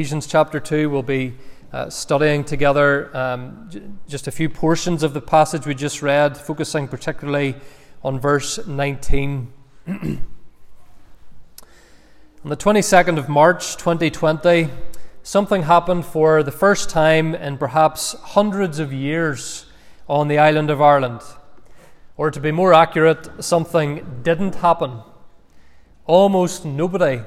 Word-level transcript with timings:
Ephesians 0.00 0.28
chapter 0.28 0.60
2, 0.60 0.88
we'll 0.90 1.02
be 1.02 1.34
uh, 1.72 1.90
studying 1.90 2.44
together 2.44 3.10
um, 3.16 3.66
j- 3.68 3.82
just 4.06 4.28
a 4.28 4.30
few 4.30 4.48
portions 4.48 5.02
of 5.02 5.12
the 5.12 5.20
passage 5.20 5.66
we 5.66 5.74
just 5.74 6.02
read, 6.02 6.38
focusing 6.38 6.86
particularly 6.86 7.56
on 8.04 8.20
verse 8.20 8.64
19. 8.64 9.52
on 9.88 10.20
the 12.44 12.56
22nd 12.56 13.18
of 13.18 13.28
March 13.28 13.76
2020, 13.76 14.68
something 15.24 15.64
happened 15.64 16.06
for 16.06 16.44
the 16.44 16.52
first 16.52 16.88
time 16.88 17.34
in 17.34 17.58
perhaps 17.58 18.12
hundreds 18.22 18.78
of 18.78 18.92
years 18.92 19.66
on 20.08 20.28
the 20.28 20.38
island 20.38 20.70
of 20.70 20.80
Ireland. 20.80 21.22
Or 22.16 22.30
to 22.30 22.38
be 22.38 22.52
more 22.52 22.72
accurate, 22.72 23.42
something 23.42 24.20
didn't 24.22 24.54
happen. 24.54 25.00
Almost 26.06 26.64
nobody 26.64 27.22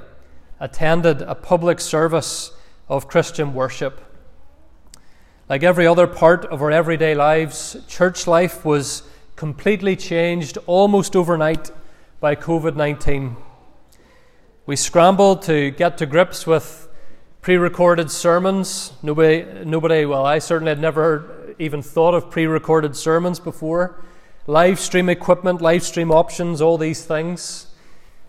attended 0.61 1.21
a 1.23 1.35
public 1.35 1.81
service 1.81 2.53
of 2.91 3.07
Christian 3.07 3.53
worship. 3.53 4.01
Like 5.47 5.63
every 5.63 5.87
other 5.87 6.07
part 6.07 6.43
of 6.45 6.61
our 6.61 6.71
everyday 6.71 7.15
lives, 7.15 7.77
church 7.87 8.27
life 8.27 8.65
was 8.65 9.03
completely 9.37 9.95
changed 9.95 10.57
almost 10.67 11.15
overnight 11.15 11.71
by 12.19 12.35
COVID 12.35 12.75
19. 12.75 13.37
We 14.65 14.75
scrambled 14.75 15.41
to 15.43 15.71
get 15.71 15.97
to 15.99 16.05
grips 16.05 16.45
with 16.45 16.89
pre 17.41 17.55
recorded 17.55 18.11
sermons. 18.11 18.91
Nobody, 19.01 19.45
nobody, 19.63 20.05
well, 20.05 20.25
I 20.25 20.39
certainly 20.39 20.71
had 20.71 20.81
never 20.81 21.55
even 21.59 21.81
thought 21.81 22.13
of 22.13 22.29
pre 22.29 22.45
recorded 22.45 22.97
sermons 22.97 23.39
before. 23.39 24.03
Live 24.47 24.81
stream 24.81 25.07
equipment, 25.07 25.61
live 25.61 25.83
stream 25.83 26.11
options, 26.11 26.59
all 26.59 26.77
these 26.77 27.05
things. 27.05 27.67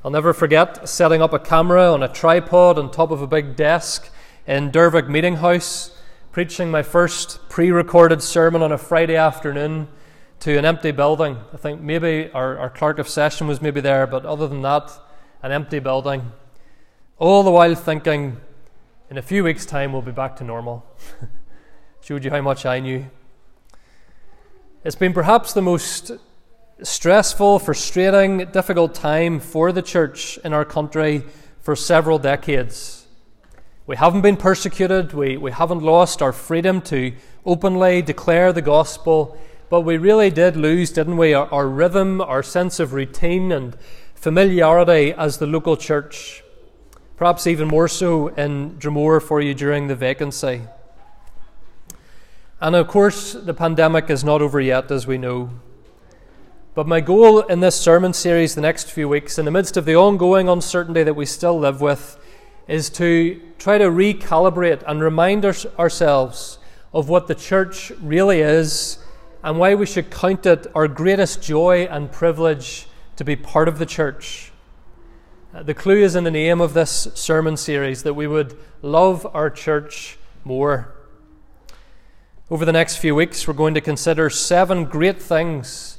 I'll 0.05 0.13
never 0.13 0.33
forget 0.33 0.89
setting 0.89 1.21
up 1.21 1.33
a 1.33 1.41
camera 1.41 1.93
on 1.93 2.05
a 2.05 2.09
tripod 2.09 2.79
on 2.79 2.93
top 2.93 3.11
of 3.11 3.23
a 3.23 3.27
big 3.27 3.57
desk 3.57 4.09
in 4.47 4.73
Dervock 4.73 5.09
Meeting 5.09 5.37
House, 5.37 5.97
preaching 6.33 6.71
my 6.71 6.83
first 6.83 7.49
pre 7.49 7.71
recorded 7.71 8.23
sermon 8.23 8.63
on 8.63 8.73
a 8.73 8.79
Friday 8.79 9.15
afternoon 9.15 9.89
to 10.41 10.59
an 10.59 10.65
empty 10.65 10.91
building. 10.91 11.39
I 11.53 11.57
think 11.57 11.81
maybe 11.81 12.29
our, 12.33 12.59
our 12.59 12.71
clerk 12.71 12.99
of 12.99 13.09
session 13.09 13.47
was 13.47 13.63
maybe 13.63 13.81
there, 13.81 14.07
but 14.07 14.27
other 14.27 14.49
than 14.49 14.63
that, 14.63 14.91
an 15.43 15.53
empty 15.53 15.79
building. 15.79 16.33
All 17.19 17.45
the 17.45 17.53
while 17.53 17.77
thinking, 17.77 18.41
in 19.11 19.19
a 19.19 19.23
few 19.23 19.45
weeks' 19.45 19.65
time, 19.65 19.93
we'll 19.93 20.03
be 20.03 20.11
back 20.11 20.35
to 20.37 20.45
normal. 20.45 20.85
Showed 22.01 22.25
you 22.25 22.31
how 22.31 22.41
much 22.41 22.67
I 22.67 22.81
knew. 22.81 23.07
It's 24.83 24.97
been 24.97 25.13
perhaps 25.13 25.53
the 25.53 25.63
most 25.63 26.11
stressful, 26.83 27.61
frustrating, 27.61 28.39
difficult 28.47 28.93
time 28.93 29.39
for 29.39 29.71
the 29.71 29.83
church 29.83 30.39
in 30.45 30.53
our 30.53 30.65
country 30.65 31.23
for 31.61 31.77
several 31.77 32.19
decades. 32.19 33.02
We 33.85 33.97
haven't 33.97 34.21
been 34.21 34.37
persecuted, 34.37 35.13
we, 35.13 35.37
we 35.37 35.51
haven't 35.51 35.83
lost 35.83 36.23
our 36.23 36.33
freedom 36.33 36.83
to 36.83 37.15
openly 37.45 38.01
declare 38.01 38.53
the 38.53 38.63
gospel, 38.63 39.37
but 39.71 39.81
we 39.81 39.97
really 39.97 40.31
did 40.31 40.57
lose, 40.57 40.93
didn't 40.93 41.17
we, 41.17 41.35
our, 41.35 41.53
our 41.53 41.67
rhythm, 41.67 42.21
our 42.21 42.45
sense 42.45 42.79
of 42.79 42.93
routine 42.93 43.51
and 43.51 43.77
familiarity 44.15 45.13
as 45.13 45.39
the 45.39 45.49
local 45.49 45.77
church. 45.77 46.45
Perhaps 47.17 47.49
even 47.49 47.67
more 47.67 47.89
so 47.89 48.29
in 48.29 48.79
Dromore 48.79 49.21
for 49.21 49.41
you 49.41 49.53
during 49.53 49.89
the 49.89 49.97
vacancy. 49.97 50.63
And 52.61 52.77
of 52.77 52.87
course, 52.87 53.33
the 53.33 53.53
pandemic 53.53 54.09
is 54.11 54.23
not 54.23 54.43
over 54.43 54.61
yet, 54.61 54.93
as 54.93 55.09
we 55.09 55.19
know. 55.19 55.51
But 56.77 56.87
my 56.87 57.01
goal 57.01 57.41
in 57.41 57.59
this 57.59 57.75
sermon 57.75 58.13
series, 58.13 58.55
the 58.55 58.61
next 58.61 58.93
few 58.93 59.09
weeks, 59.09 59.41
in 59.41 59.45
the 59.45 59.51
midst 59.51 59.77
of 59.77 59.87
the 59.87 59.97
ongoing 59.97 60.49
uncertainty 60.49 61.03
that 61.03 61.15
we 61.15 61.27
still 61.27 61.59
live 61.59 61.81
with, 61.81 62.17
is 62.69 62.91
to 62.91 63.41
try 63.59 63.79
to 63.79 63.85
recalibrate 63.85 64.83
and 64.87 65.03
remind 65.03 65.45
our, 65.45 65.55
ourselves 65.79 66.59
of 66.93 67.09
what 67.09 67.27
the 67.27 67.35
church 67.35 67.91
really 68.01 68.41
is 68.41 68.99
and 69.43 69.59
why 69.59 69.75
we 69.75 69.87
should 69.87 70.11
count 70.11 70.47
it 70.47 70.67
our 70.75 70.87
greatest 70.87 71.43
joy 71.43 71.85
and 71.91 72.13
privilege 72.13 72.87
to 73.17 73.25
be 73.25 73.37
part 73.37 73.69
of 73.69 73.79
the 73.79 73.87
church. 73.87 74.53
Uh, 75.55 75.63
the 75.63 75.75
clue 75.75 76.03
is 76.03 76.15
in 76.17 76.25
the 76.25 76.31
name 76.31 76.61
of 76.61 76.75
this 76.75 77.09
sermon 77.15 77.57
series 77.57 78.05
that 78.05 78.15
we 78.15 78.27
would 78.27 78.57
love 78.81 79.27
our 79.35 79.51
church 79.51 80.17
more. 80.45 80.95
Over 82.51 82.65
the 82.65 82.73
next 82.73 82.97
few 82.97 83.15
weeks, 83.15 83.47
we're 83.47 83.55
going 83.55 83.75
to 83.75 83.81
consider 83.81 84.31
seven 84.31 84.85
great 84.85 85.21
things, 85.21 85.99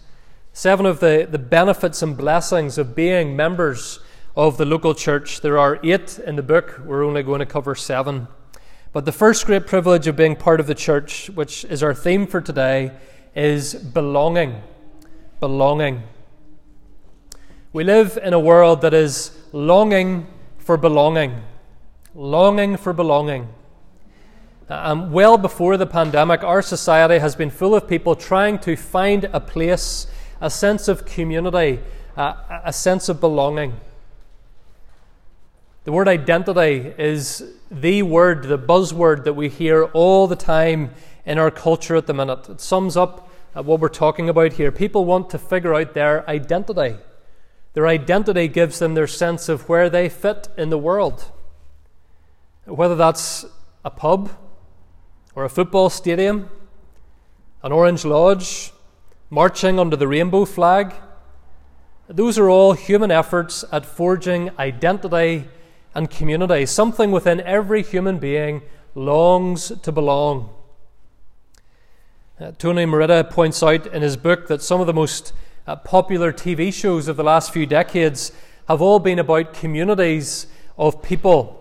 seven 0.53 0.85
of 0.85 0.99
the, 0.99 1.27
the 1.29 1.39
benefits 1.39 2.01
and 2.01 2.15
blessings 2.15 2.77
of 2.77 2.95
being 2.95 3.35
members 3.35 3.99
of 4.35 4.57
the 4.57 4.65
local 4.65 4.95
church. 4.95 5.41
There 5.41 5.59
are 5.59 5.79
eight 5.83 6.19
in 6.19 6.35
the 6.35 6.43
book. 6.43 6.81
We're 6.83 7.03
only 7.03 7.23
going 7.23 7.39
to 7.39 7.45
cover 7.45 7.75
seven. 7.75 8.27
But 8.91 9.05
the 9.05 9.11
first 9.11 9.45
great 9.45 9.67
privilege 9.67 10.07
of 10.07 10.15
being 10.15 10.35
part 10.35 10.59
of 10.59 10.67
the 10.67 10.75
church, 10.75 11.29
which 11.29 11.65
is 11.65 11.83
our 11.83 11.93
theme 11.93 12.27
for 12.27 12.41
today, 12.41 12.91
is 13.35 13.73
belonging. 13.73 14.61
Belonging. 15.39 16.03
We 17.73 17.83
live 17.83 18.19
in 18.21 18.33
a 18.33 18.39
world 18.39 18.81
that 18.81 18.93
is 18.93 19.37
longing 19.51 20.27
for 20.57 20.77
belonging. 20.77 21.41
Longing 22.15 22.77
for 22.77 22.93
belonging. 22.93 23.49
Um, 24.69 25.11
well 25.11 25.37
before 25.37 25.77
the 25.77 25.85
pandemic, 25.85 26.43
our 26.43 26.61
society 26.61 27.19
has 27.19 27.35
been 27.35 27.49
full 27.49 27.75
of 27.75 27.87
people 27.87 28.15
trying 28.15 28.59
to 28.59 28.75
find 28.75 29.25
a 29.25 29.39
place, 29.39 30.07
a 30.39 30.49
sense 30.49 30.87
of 30.87 31.05
community, 31.05 31.79
uh, 32.15 32.61
a 32.63 32.71
sense 32.71 33.09
of 33.09 33.19
belonging. 33.19 33.73
The 35.85 35.91
word 35.91 36.07
identity 36.07 36.93
is 36.97 37.43
the 37.69 38.03
word, 38.03 38.43
the 38.43 38.57
buzzword 38.57 39.25
that 39.25 39.33
we 39.33 39.49
hear 39.49 39.83
all 39.83 40.27
the 40.27 40.35
time 40.37 40.91
in 41.25 41.37
our 41.37 41.51
culture 41.51 41.97
at 41.97 42.07
the 42.07 42.13
minute. 42.13 42.47
It 42.47 42.61
sums 42.61 42.95
up 42.95 43.29
uh, 43.53 43.63
what 43.63 43.81
we're 43.81 43.89
talking 43.89 44.29
about 44.29 44.53
here. 44.53 44.71
People 44.71 45.03
want 45.03 45.29
to 45.31 45.37
figure 45.37 45.73
out 45.73 45.93
their 45.93 46.27
identity. 46.29 46.95
Their 47.73 47.85
identity 47.85 48.47
gives 48.47 48.79
them 48.79 48.93
their 48.93 49.07
sense 49.07 49.49
of 49.49 49.67
where 49.67 49.89
they 49.89 50.07
fit 50.07 50.47
in 50.57 50.69
the 50.69 50.77
world. 50.77 51.29
Whether 52.63 52.95
that's 52.95 53.45
a 53.83 53.89
pub, 53.89 54.31
or 55.35 55.43
a 55.43 55.49
football 55.49 55.89
stadium, 55.89 56.49
an 57.61 57.73
orange 57.73 58.05
lodge, 58.05 58.71
marching 59.29 59.79
under 59.79 59.97
the 59.97 60.07
rainbow 60.07 60.45
flag, 60.45 60.93
those 62.07 62.37
are 62.37 62.49
all 62.49 62.71
human 62.71 63.11
efforts 63.11 63.65
at 63.69 63.85
forging 63.85 64.49
identity 64.57 65.49
and 65.93 66.09
community. 66.09 66.65
Something 66.65 67.11
within 67.11 67.41
every 67.41 67.83
human 67.83 68.19
being 68.19 68.61
longs 68.95 69.71
to 69.81 69.91
belong. 69.91 70.49
Uh, 72.39 72.51
Tony 72.57 72.85
Merida 72.85 73.23
points 73.23 73.61
out 73.61 73.87
in 73.87 74.01
his 74.01 74.17
book 74.17 74.47
that 74.47 74.61
some 74.61 74.81
of 74.81 74.87
the 74.87 74.93
most 74.93 75.33
uh, 75.67 75.75
popular 75.75 76.33
TV 76.33 76.73
shows 76.73 77.07
of 77.07 77.15
the 77.15 77.23
last 77.23 77.53
few 77.53 77.65
decades 77.65 78.31
have 78.67 78.81
all 78.81 78.99
been 78.99 79.19
about 79.19 79.53
communities 79.53 80.47
of 80.77 81.01
people. 81.01 81.59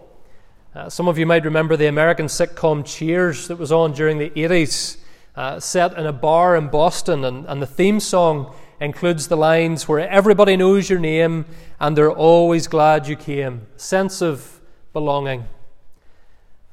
Uh, 0.74 0.88
some 0.88 1.08
of 1.08 1.18
you 1.18 1.26
might 1.26 1.44
remember 1.44 1.76
the 1.76 1.86
American 1.86 2.26
sitcom 2.26 2.84
Cheers 2.84 3.48
that 3.48 3.58
was 3.58 3.70
on 3.70 3.92
during 3.92 4.18
the 4.18 4.30
80s, 4.30 4.96
uh, 5.36 5.60
set 5.60 5.96
in 5.98 6.06
a 6.06 6.12
bar 6.12 6.56
in 6.56 6.68
Boston, 6.68 7.24
and, 7.24 7.44
and 7.46 7.60
the 7.60 7.66
theme 7.66 8.00
song 8.00 8.54
includes 8.82 9.28
the 9.28 9.36
lines 9.36 9.88
where 9.88 10.00
everybody 10.08 10.56
knows 10.56 10.90
your 10.90 10.98
name 10.98 11.44
and 11.80 11.96
they're 11.96 12.12
always 12.12 12.66
glad 12.66 13.06
you 13.06 13.16
came. 13.16 13.66
Sense 13.76 14.20
of 14.20 14.60
belonging. 14.92 15.46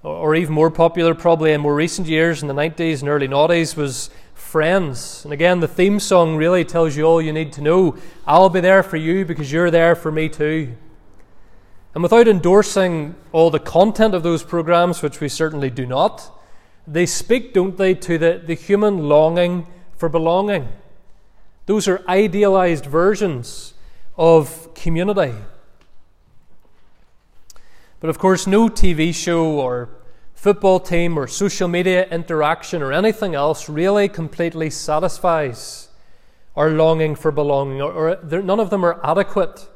Or, 0.03 0.16
or 0.16 0.36
even 0.36 0.53
more 0.53 0.72
popular, 0.72 1.14
probably 1.14 1.52
in 1.52 1.62
more 1.62 1.75
recent 1.75 2.08
years, 2.08 2.42
in 2.42 2.48
the 2.48 2.53
90s 2.53 3.02
and 3.02 3.09
early 3.09 3.28
noughties, 3.28 3.75
was 3.78 4.09
Friends. 4.50 5.24
And 5.25 5.31
again, 5.31 5.59
the 5.59 5.68
theme 5.68 6.00
song 6.00 6.36
really 6.36 6.66
tells 6.66 6.98
you 6.98 7.03
all 7.03 7.22
you 7.22 7.31
need 7.31 7.53
to 7.53 7.62
know. 7.62 7.96
I'll 8.25 8.50
be 8.50 8.62
there 8.62 8.81
for 8.81 8.98
you 8.98 9.24
because 9.24 9.52
you're 9.52 9.69
there 9.69 9.96
for 9.96 10.12
me 10.12 10.28
too. 10.28 10.75
And 11.94 12.02
without 12.02 12.28
endorsing 12.28 13.14
all 13.31 13.52
the 13.52 13.59
content 13.59 14.16
of 14.16 14.24
those 14.24 14.42
programs, 14.42 15.03
which 15.03 15.19
we 15.19 15.30
certainly 15.30 15.69
do 15.69 15.86
not, 15.86 16.31
they 16.88 17.06
speak, 17.06 17.54
don't 17.54 17.78
they, 17.78 17.94
to 17.94 18.18
the, 18.18 18.42
the 18.44 18.56
human 18.56 19.07
longing 19.07 19.68
for 19.95 20.10
belonging. 20.10 20.68
Those 21.69 21.88
are 21.88 22.04
idealized 22.07 22.88
versions 22.88 23.75
of 24.18 24.74
community. 24.74 25.36
But 28.00 28.10
of 28.10 28.18
course, 28.18 28.48
no 28.48 28.69
TV 28.69 29.13
show 29.13 29.45
or 29.45 29.88
football 30.33 30.80
team 30.80 31.16
or 31.16 31.27
social 31.27 31.68
media 31.68 32.07
interaction 32.10 32.81
or 32.81 32.92
anything 32.92 33.36
else 33.36 33.69
really 33.69 34.10
completely 34.10 34.71
satisfies 34.71 35.89
our 36.56 36.71
longing 36.71 37.13
for 37.13 37.31
belonging, 37.31 37.83
or, 37.83 38.18
or 38.18 38.42
none 38.42 38.60
of 38.60 38.72
them 38.72 38.83
are 38.83 39.00
adequate 39.06 39.69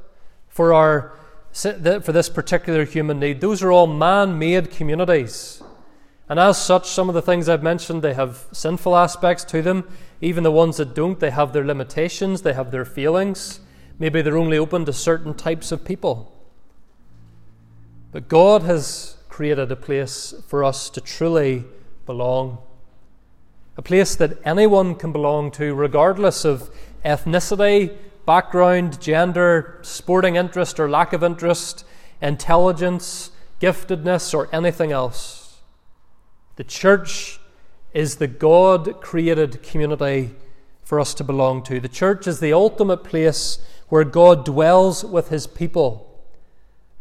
for 0.50 0.74
our 0.74 1.14
for 1.52 2.12
this 2.12 2.28
particular 2.28 2.86
human 2.86 3.20
need. 3.20 3.40
Those 3.40 3.62
are 3.62 3.72
all 3.72 3.86
man-made 3.86 4.72
communities. 4.72 5.62
And 6.34 6.40
as 6.40 6.60
such, 6.60 6.90
some 6.90 7.10
of 7.10 7.14
the 7.14 7.22
things 7.22 7.48
I've 7.48 7.62
mentioned, 7.62 8.02
they 8.02 8.16
have 8.16 8.48
sinful 8.52 8.96
aspects 8.98 9.44
to 9.44 9.62
them. 9.62 9.88
Even 10.20 10.44
the 10.44 10.52
ones 10.52 10.78
that 10.78 10.96
don't, 10.96 11.20
they 11.20 11.30
have 11.30 11.54
their 11.54 11.64
limitations, 11.64 12.42
they 12.42 12.54
have 12.54 12.72
their 12.72 12.86
feelings. 12.86 13.60
Maybe 14.00 14.24
they're 14.24 14.36
only 14.36 14.58
open 14.58 14.84
to 14.86 14.94
certain 14.94 15.36
types 15.36 15.72
of 15.72 15.86
people. 15.86 16.36
But 18.12 18.30
God 18.30 18.64
has 18.64 19.16
created 19.30 19.72
a 19.72 19.76
place 19.76 20.34
for 20.48 20.64
us 20.64 20.90
to 20.90 21.02
truly 21.02 21.66
belong. 22.08 22.58
A 23.78 23.84
place 23.84 24.16
that 24.16 24.40
anyone 24.44 24.96
can 24.96 25.12
belong 25.12 25.52
to, 25.52 25.76
regardless 25.76 26.46
of 26.46 26.72
ethnicity, 27.06 27.96
background, 28.26 29.00
gender, 29.00 29.78
sporting 29.84 30.36
interest 30.36 30.80
or 30.80 30.90
lack 30.90 31.14
of 31.14 31.24
interest, 31.24 31.86
intelligence, 32.24 33.30
giftedness, 33.62 34.34
or 34.34 34.50
anything 34.52 34.92
else. 34.92 35.43
The 36.56 36.64
church 36.64 37.40
is 37.94 38.16
the 38.16 38.28
God 38.28 39.02
created 39.02 39.64
community 39.64 40.36
for 40.84 41.00
us 41.00 41.14
to 41.16 41.24
belong 41.24 41.64
to. 41.64 41.80
The 41.80 41.88
church 41.88 42.28
is 42.28 42.40
the 42.40 42.54
ultimate 42.54 43.04
place 43.04 43.60
where 43.90 44.04
God 44.04 44.46
dwells 44.46 45.04
with 45.04 45.30
his 45.30 45.48
people. 45.48 46.10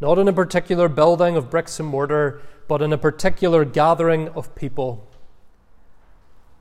Not 0.00 0.18
in 0.18 0.28
a 0.28 0.32
particular 0.32 0.88
building 0.88 1.36
of 1.36 1.50
bricks 1.50 1.78
and 1.78 1.88
mortar, 1.88 2.42
but 2.68 2.82
in 2.82 2.92
a 2.92 2.98
particular 2.98 3.64
gathering 3.64 4.28
of 4.30 4.54
people. 4.54 5.08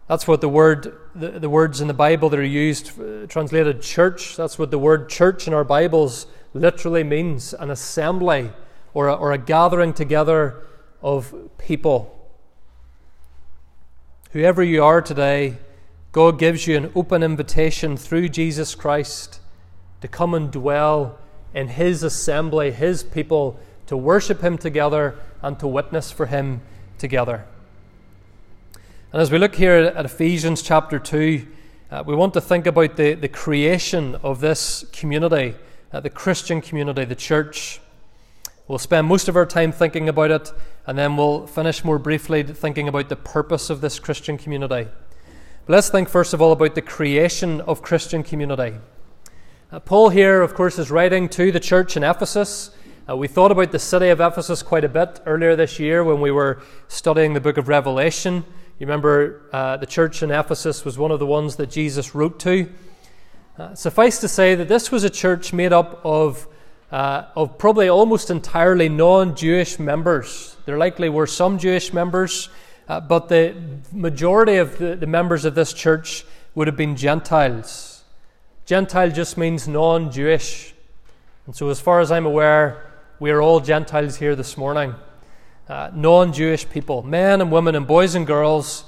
That's 0.07 0.27
what 0.27 0.41
the 0.41 0.49
word, 0.49 0.93
the, 1.15 1.39
the 1.39 1.49
words 1.49 1.79
in 1.79 1.87
the 1.87 1.93
Bible 1.93 2.29
that 2.29 2.39
are 2.39 2.43
used, 2.43 2.99
uh, 2.99 3.27
translated 3.27 3.81
church, 3.81 4.35
that's 4.35 4.59
what 4.59 4.69
the 4.69 4.79
word 4.79 5.07
church 5.07 5.47
in 5.47 5.53
our 5.53 5.63
Bibles 5.63 6.27
literally 6.53 7.03
means 7.03 7.53
an 7.53 7.71
assembly 7.71 8.51
or 8.93 9.07
a, 9.07 9.13
or 9.13 9.31
a 9.31 9.37
gathering 9.37 9.93
together 9.93 10.63
of 11.01 11.33
people. 11.57 12.20
Whoever 14.33 14.63
you 14.63 14.81
are 14.81 15.01
today, 15.01 15.57
God 16.13 16.39
gives 16.39 16.65
you 16.65 16.77
an 16.77 16.93
open 16.95 17.21
invitation 17.21 17.97
through 17.97 18.29
Jesus 18.29 18.75
Christ 18.75 19.41
to 19.99 20.07
come 20.07 20.33
and 20.33 20.49
dwell 20.49 21.19
in 21.53 21.67
His 21.67 22.01
assembly, 22.01 22.71
His 22.71 23.03
people, 23.03 23.59
to 23.87 23.97
worship 23.97 24.39
Him 24.39 24.57
together 24.57 25.19
and 25.41 25.59
to 25.59 25.67
witness 25.67 26.11
for 26.11 26.27
Him 26.27 26.61
together. 26.97 27.45
And 29.11 29.21
as 29.21 29.31
we 29.31 29.37
look 29.37 29.55
here 29.55 29.73
at 29.73 30.05
Ephesians 30.05 30.61
chapter 30.61 30.97
2, 30.97 31.45
uh, 31.91 32.03
we 32.07 32.15
want 32.15 32.33
to 32.35 32.39
think 32.39 32.65
about 32.65 32.95
the, 32.95 33.15
the 33.15 33.27
creation 33.27 34.15
of 34.23 34.39
this 34.39 34.85
community, 34.93 35.55
uh, 35.91 35.99
the 35.99 36.09
Christian 36.09 36.61
community, 36.61 37.03
the 37.03 37.15
church. 37.15 37.81
We'll 38.69 38.77
spend 38.77 39.07
most 39.07 39.27
of 39.27 39.35
our 39.35 39.45
time 39.45 39.73
thinking 39.73 40.07
about 40.07 40.31
it, 40.31 40.53
and 40.85 40.97
then 40.97 41.15
we'll 41.15 41.47
finish 41.47 41.83
more 41.83 41.99
briefly 41.99 42.43
thinking 42.43 42.87
about 42.87 43.09
the 43.09 43.15
purpose 43.15 43.69
of 43.69 43.81
this 43.81 43.99
Christian 43.99 44.37
community. 44.37 44.87
But 45.65 45.73
let's 45.73 45.89
think 45.89 46.09
first 46.09 46.33
of 46.33 46.41
all 46.41 46.51
about 46.51 46.75
the 46.75 46.81
creation 46.81 47.61
of 47.61 47.81
Christian 47.81 48.23
community. 48.23 48.77
Uh, 49.71 49.79
Paul 49.79 50.09
here, 50.09 50.41
of 50.41 50.53
course, 50.53 50.79
is 50.79 50.91
writing 50.91 51.29
to 51.29 51.51
the 51.51 51.59
church 51.59 51.95
in 51.95 52.03
Ephesus. 52.03 52.71
Uh, 53.09 53.15
we 53.15 53.27
thought 53.27 53.51
about 53.51 53.71
the 53.71 53.79
city 53.79 54.09
of 54.09 54.19
Ephesus 54.19 54.63
quite 54.63 54.83
a 54.83 54.89
bit 54.89 55.21
earlier 55.25 55.55
this 55.55 55.79
year 55.79 56.03
when 56.03 56.19
we 56.19 56.31
were 56.31 56.61
studying 56.87 57.33
the 57.33 57.39
book 57.39 57.57
of 57.57 57.67
Revelation. 57.67 58.43
You 58.79 58.87
remember 58.87 59.43
uh, 59.53 59.77
the 59.77 59.85
church 59.85 60.23
in 60.23 60.31
Ephesus 60.31 60.83
was 60.83 60.97
one 60.97 61.11
of 61.11 61.19
the 61.19 61.25
ones 61.25 61.55
that 61.57 61.69
Jesus 61.69 62.15
wrote 62.15 62.39
to. 62.39 62.69
Uh, 63.57 63.75
suffice 63.75 64.19
to 64.19 64.27
say 64.27 64.55
that 64.55 64.67
this 64.67 64.91
was 64.91 65.03
a 65.03 65.09
church 65.09 65.53
made 65.53 65.71
up 65.71 66.01
of, 66.03 66.47
uh, 66.91 67.25
of 67.35 67.57
probably 67.57 67.87
almost 67.87 68.29
entirely 68.29 68.89
non 68.89 69.35
Jewish 69.35 69.79
members. 69.79 70.57
There 70.65 70.77
likely 70.77 71.09
were 71.09 71.27
some 71.27 71.57
Jewish 71.57 71.93
members, 71.93 72.49
uh, 72.87 72.99
but 72.99 73.29
the 73.29 73.55
majority 73.91 74.57
of 74.57 74.77
the, 74.77 74.95
the 74.95 75.07
members 75.07 75.45
of 75.45 75.55
this 75.55 75.73
church 75.73 76.25
would 76.53 76.67
have 76.67 76.75
been 76.75 76.95
Gentiles. 76.95 78.03
Gentile 78.65 79.09
just 79.11 79.37
means 79.37 79.67
non 79.67 80.11
Jewish. 80.11 80.73
And 81.45 81.55
so, 81.55 81.69
as 81.69 81.79
far 81.79 82.01
as 82.01 82.11
I'm 82.11 82.25
aware, 82.25 82.91
we 83.19 83.31
are 83.31 83.41
all 83.41 83.59
Gentiles 83.59 84.17
here 84.17 84.35
this 84.35 84.57
morning 84.57 84.93
uh, 85.69 85.89
non 85.93 86.33
Jewish 86.33 86.69
people, 86.69 87.03
men 87.03 87.39
and 87.39 87.51
women 87.51 87.75
and 87.75 87.87
boys 87.87 88.15
and 88.15 88.27
girls 88.27 88.83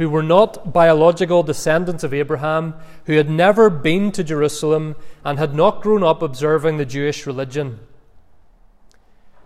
who 0.00 0.08
were 0.08 0.22
not 0.22 0.72
biological 0.72 1.42
descendants 1.42 2.02
of 2.02 2.14
Abraham, 2.14 2.74
who 3.04 3.12
had 3.18 3.28
never 3.28 3.68
been 3.68 4.10
to 4.10 4.24
Jerusalem 4.24 4.96
and 5.26 5.38
had 5.38 5.54
not 5.54 5.82
grown 5.82 6.02
up 6.02 6.22
observing 6.22 6.78
the 6.78 6.86
Jewish 6.86 7.26
religion. 7.26 7.80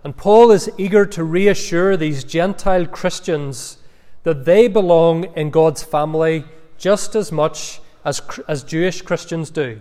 And 0.05 0.17
Paul 0.17 0.53
is 0.53 0.71
eager 0.79 1.07
to 1.07 1.25
reassure 1.25 1.97
these 1.97 2.23
Gentile 2.23 2.87
Christians 2.87 3.79
that 4.23 4.45
they 4.45 4.69
belong 4.69 5.25
in 5.35 5.51
God's 5.51 5.83
family 5.83 6.45
just 6.79 7.17
as 7.17 7.33
much 7.33 7.81
as, 8.05 8.23
as 8.47 8.63
Jewish 8.63 9.03
Christians 9.03 9.51
do. 9.51 9.81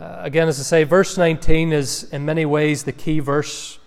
Uh, 0.00 0.18
again, 0.20 0.46
as 0.46 0.60
I 0.60 0.62
say, 0.62 0.84
verse 0.84 1.18
19 1.18 1.72
is 1.72 2.04
in 2.12 2.24
many 2.24 2.46
ways 2.46 2.84
the 2.84 2.92
key 2.92 3.18
verse. 3.18 3.80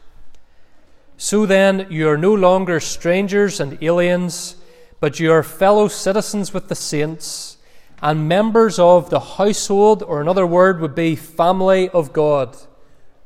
So 1.16 1.46
then, 1.46 1.88
you 1.90 2.10
are 2.10 2.18
no 2.18 2.34
longer 2.34 2.82
strangers 2.82 3.62
and 3.62 3.82
aliens, 3.82 4.58
but 5.04 5.20
you 5.20 5.34
are 5.34 5.44
fellow 5.44 5.90
citizens 5.90 6.54
with 6.54 6.70
the 6.70 6.76
saints 6.76 7.58
and 8.02 8.26
members 8.26 8.80
of 8.80 9.10
the 9.10 9.20
household, 9.20 10.02
or 10.02 10.22
another 10.22 10.48
word 10.48 10.80
would 10.80 10.96
be 10.96 11.14
family 11.14 11.90
of 11.90 12.14
God. 12.14 12.56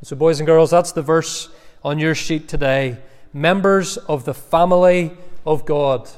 So, 0.02 0.16
boys 0.16 0.40
and 0.40 0.48
girls, 0.48 0.72
that's 0.72 0.92
the 0.92 1.04
verse 1.04 1.50
on 1.84 2.00
your 2.00 2.16
sheet 2.16 2.48
today. 2.48 2.98
Members 3.32 3.98
of 3.98 4.26
the 4.26 4.34
family 4.34 5.16
of 5.46 5.66
God. 5.66 6.10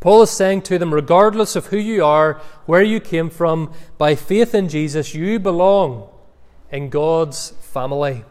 Paul 0.00 0.22
is 0.22 0.30
saying 0.32 0.62
to 0.62 0.76
them, 0.76 0.92
regardless 0.92 1.54
of 1.54 1.66
who 1.66 1.78
you 1.78 2.04
are, 2.04 2.42
where 2.64 2.82
you 2.82 2.98
came 2.98 3.30
from, 3.30 3.72
by 3.96 4.16
faith 4.16 4.56
in 4.56 4.68
Jesus, 4.68 5.14
you 5.14 5.38
belong 5.38 6.08
in 6.72 6.88
God's 6.88 7.50
family. 7.60 8.24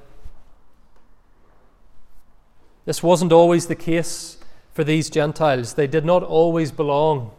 This 2.84 3.02
wasn't 3.02 3.32
always 3.32 3.68
the 3.68 3.76
case 3.76 4.35
for 4.76 4.84
these 4.84 5.10
Gentiles. 5.10 5.76
They 5.76 5.88
did 5.88 6.04
not 6.04 6.22
always 6.22 6.70
belong. 6.70 7.32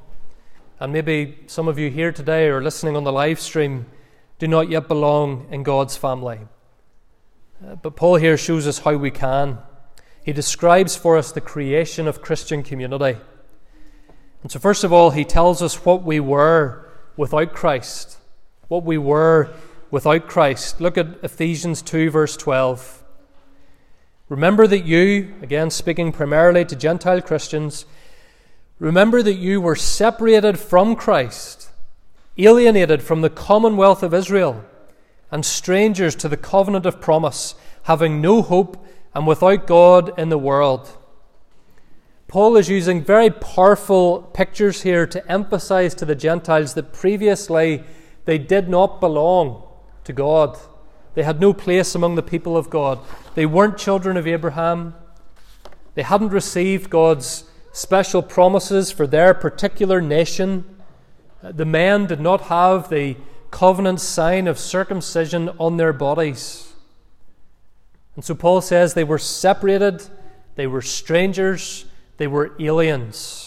And 0.81 0.91
maybe 0.91 1.37
some 1.47 1.69
of 1.69 1.79
you 1.79 1.91
here 1.91 2.11
today 2.11 2.49
or 2.49 2.62
listening 2.62 2.97
on 2.97 3.05
the 3.05 3.12
live 3.12 3.38
stream 3.38 3.85
do 4.38 4.49
not 4.49 4.71
yet 4.71 4.88
belong 4.88 5.47
in 5.50 5.62
God's 5.62 5.99
family. 5.99 6.41
Uh, 7.65 7.75
but 7.75 7.94
Paul 7.94 8.17
here 8.17 8.38
shows 8.38 8.67
us 8.67 8.79
how 8.79 8.97
we 8.97 9.11
can. 9.11 9.59
He 10.25 10.33
describes 10.33 10.97
for 10.97 11.19
us 11.19 11.31
the 11.31 11.43
creation 11.43 12.09
of 12.09 12.23
Christian 12.23 12.62
community. 12.62 13.19
And 14.43 14.50
so, 14.50 14.59
first 14.59 14.83
of 14.83 14.93
all, 14.93 15.11
he 15.11 15.25
tells 15.25 15.61
us 15.61 15.85
what 15.85 16.03
we 16.03 16.21
were 16.21 16.88
without 17.19 17.53
Christ. 17.53 18.17
What 18.69 18.83
we 18.83 18.97
were 18.97 19.53
without 19.91 20.27
Christ. 20.27 20.81
Look 20.81 20.97
at 20.97 21.23
Ephesians 21.23 21.83
2, 21.83 22.11
verse 22.11 22.37
12. 22.37 23.05
Remember 24.28 24.67
that 24.67 24.84
you, 24.84 25.34
again 25.40 25.70
speaking 25.70 26.11
primarily 26.11 26.64
to 26.64 26.75
Gentile 26.75 27.23
Christians, 27.23 27.87
remember 28.80 29.23
that 29.23 29.35
you 29.35 29.61
were 29.61 29.76
separated 29.76 30.59
from 30.59 30.97
Christ, 30.97 31.71
alienated 32.37 33.04
from 33.04 33.21
the 33.21 33.30
commonwealth 33.30 34.02
of 34.02 34.12
Israel, 34.12 34.64
and 35.30 35.47
strangers 35.47 36.16
to 36.16 36.28
the 36.28 36.37
covenant 36.37 36.87
of 36.87 37.00
promise, 37.00 37.54
having 37.85 38.21
no 38.21 38.42
hope 38.42 38.85
and 39.14 39.28
without 39.28 39.66
God 39.68 40.18
in 40.18 40.28
the 40.28 40.38
world. 40.38 40.97
Paul 42.26 42.56
is 42.56 42.68
using 42.68 43.04
very 43.04 43.30
powerful 43.30 44.23
pictures 44.35 44.83
here 44.83 45.06
to 45.06 45.30
emphasize 45.30 45.95
to 45.95 46.04
the 46.04 46.16
Gentiles 46.16 46.75
that 46.75 46.92
previously 46.92 47.85
they 48.25 48.38
did 48.38 48.68
not 48.68 49.00
belong 49.00 49.62
to 50.02 50.12
God. 50.12 50.59
They 51.16 51.23
had 51.23 51.40
no 51.40 51.54
place 51.54 51.94
among 51.94 52.14
the 52.14 52.23
people 52.23 52.58
of 52.58 52.68
God. 52.68 52.99
They 53.35 53.46
weren't 53.46 53.78
children 53.78 54.18
of 54.18 54.26
Abraham. 54.26 54.94
They 55.94 56.02
hadn't 56.02 56.28
received 56.28 56.90
God's 56.90 57.44
special 57.73 58.20
promises 58.20 58.90
for 58.90 59.06
their 59.06 59.32
particular 59.32 60.02
nation. 60.02 60.66
Uh, 61.42 61.52
the 61.52 61.64
men 61.64 62.04
did 62.04 62.20
not 62.20 62.42
have 62.42 62.90
the 62.90 63.16
covenant 63.50 64.02
sign 64.02 64.46
of 64.46 64.58
circumcision 64.58 65.49
on 65.58 65.78
their 65.78 65.94
bodies. 65.94 66.75
And 68.14 68.23
so 68.23 68.35
Paul 68.35 68.61
says 68.61 68.92
they 68.92 69.02
were 69.02 69.18
separated, 69.18 70.06
they 70.56 70.66
were 70.66 70.82
strangers, 70.82 71.87
they 72.18 72.26
were 72.26 72.52
aliens. 72.61 73.46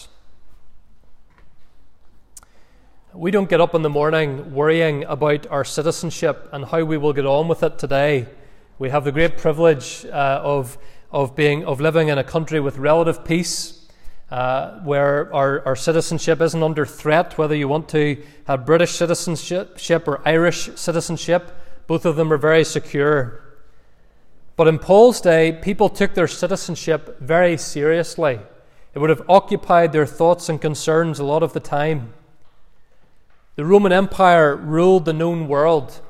We 3.12 3.32
don't 3.32 3.50
get 3.50 3.60
up 3.60 3.74
in 3.74 3.82
the 3.82 3.90
morning 3.90 4.54
worrying 4.54 5.02
about 5.02 5.48
our 5.48 5.64
citizenship 5.64 6.48
and 6.52 6.64
how 6.64 6.84
we 6.84 6.96
will 6.96 7.12
get 7.12 7.26
on 7.26 7.48
with 7.48 7.64
it 7.64 7.76
today. 7.76 8.28
We 8.78 8.90
have 8.90 9.02
the 9.02 9.10
great 9.10 9.36
privilege 9.36 10.06
uh, 10.06 10.40
of, 10.44 10.78
of, 11.10 11.34
being, 11.34 11.64
of 11.64 11.80
living 11.80 12.06
in 12.06 12.18
a 12.18 12.24
country 12.24 12.60
with 12.60 12.78
relative 12.78 13.24
peace, 13.24 13.88
uh, 14.30 14.78
where 14.82 15.34
our, 15.34 15.66
our 15.66 15.74
citizenship 15.74 16.40
isn't 16.40 16.62
under 16.62 16.86
threat, 16.86 17.36
whether 17.36 17.56
you 17.56 17.66
want 17.66 17.88
to 17.88 18.22
have 18.46 18.64
British 18.64 18.92
citizenship 18.92 20.06
or 20.06 20.22
Irish 20.24 20.70
citizenship. 20.76 21.50
Both 21.88 22.06
of 22.06 22.14
them 22.14 22.32
are 22.32 22.38
very 22.38 22.62
secure. 22.62 23.42
But 24.54 24.68
in 24.68 24.78
Paul's 24.78 25.20
day, 25.20 25.58
people 25.60 25.88
took 25.88 26.14
their 26.14 26.28
citizenship 26.28 27.18
very 27.20 27.56
seriously. 27.56 28.38
It 28.94 29.00
would 29.00 29.10
have 29.10 29.28
occupied 29.28 29.90
their 29.90 30.06
thoughts 30.06 30.48
and 30.48 30.60
concerns 30.60 31.18
a 31.18 31.24
lot 31.24 31.42
of 31.42 31.54
the 31.54 31.60
time. 31.60 32.14
The 33.60 33.66
Roman 33.66 33.92
Empire 33.92 34.56
ruled 34.56 35.04
the 35.04 35.12
known 35.12 35.46
world, 35.46 36.00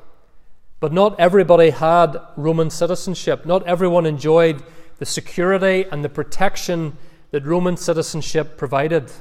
but 0.79 0.93
not 0.93 1.19
everybody 1.19 1.71
had 1.71 2.15
Roman 2.37 2.69
citizenship. 2.69 3.45
Not 3.45 3.67
everyone 3.67 4.05
enjoyed 4.05 4.63
the 4.99 5.05
security 5.05 5.83
and 5.91 6.01
the 6.01 6.07
protection 6.07 6.95
that 7.31 7.45
Roman 7.45 7.75
citizenship 7.75 8.55
provided. 8.55 9.11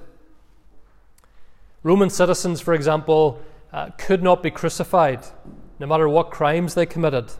Roman 1.83 2.09
citizens, 2.09 2.61
for 2.61 2.73
example, 2.73 3.41
uh, 3.73 3.91
could 3.99 4.23
not 4.23 4.45
be 4.45 4.51
crucified, 4.53 5.25
no 5.81 5.89
matter 5.89 6.09
what 6.09 6.31
crimes 6.31 6.75
they 6.75 6.87
committed. 6.87 7.33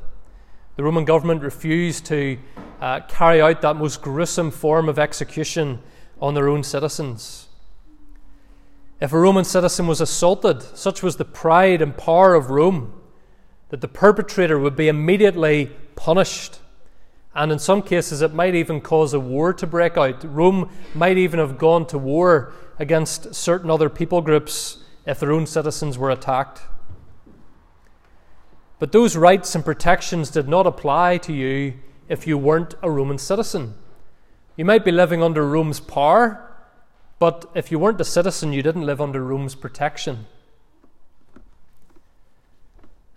The 0.75 0.83
Roman 0.83 1.05
government 1.05 1.45
refused 1.45 2.05
to 2.07 2.37
uh, 2.81 3.03
carry 3.07 3.41
out 3.41 3.61
that 3.61 3.77
most 3.77 4.03
gruesome 4.03 4.51
form 4.51 4.89
of 4.89 4.99
execution 4.99 5.83
on 6.21 6.35
their 6.35 6.49
own 6.49 6.65
citizens. 6.65 7.47
If 9.01 9.13
a 9.15 9.19
Roman 9.19 9.45
citizen 9.45 9.87
was 9.87 10.01
assaulted, 10.01 10.63
such 10.77 11.03
was 11.03 11.17
the 11.17 11.25
pride 11.25 11.81
and 11.81 11.97
power 11.97 12.35
of 12.35 12.51
Rome 12.51 13.01
that 13.71 13.81
the 13.81 13.89
perpetrator 13.89 14.59
would 14.59 14.77
be 14.77 14.89
immediately 14.89 15.71
punished. 15.97 16.59
And 17.35 17.51
in 17.51 17.59
some 17.59 17.81
cases, 17.81 18.21
it 18.21 18.35
might 18.35 18.55
even 18.55 18.81
cause 18.81 19.15
a 19.15 19.21
war 19.21 19.55
to 19.55 19.67
break 19.67 19.97
out. 19.97 20.23
Rome 20.25 20.69
might 20.95 21.17
even 21.17 21.39
have 21.39 21.57
gone 21.57 21.87
to 21.87 21.99
war 21.99 22.53
against 22.79 23.35
certain 23.35 23.71
other 23.71 23.89
people 23.89 24.21
groups 24.21 24.79
if 25.07 25.21
their 25.21 25.33
own 25.33 25.47
citizens 25.47 25.97
were 25.97 26.11
attacked. 26.11 26.63
But 28.79 28.93
those 28.93 29.17
rights 29.17 29.55
and 29.55 29.65
protections 29.65 30.31
did 30.31 30.49
not 30.49 30.67
apply 30.67 31.19
to 31.19 31.33
you 31.33 31.75
if 32.09 32.27
you 32.27 32.37
weren't 32.37 32.75
a 32.83 32.91
Roman 32.91 33.19
citizen. 33.19 33.75
You 34.57 34.65
might 34.65 34.85
be 34.85 34.91
living 34.91 35.23
under 35.23 35.47
Rome's 35.47 35.81
power, 35.81 36.50
but 37.21 37.51
if 37.55 37.71
you 37.71 37.79
weren't 37.79 38.01
a 38.01 38.05
citizen, 38.05 38.53
you 38.53 38.63
didn't 38.63 38.87
live 38.87 39.01
under 39.01 39.23
Rome's 39.23 39.55
protection. 39.55 40.27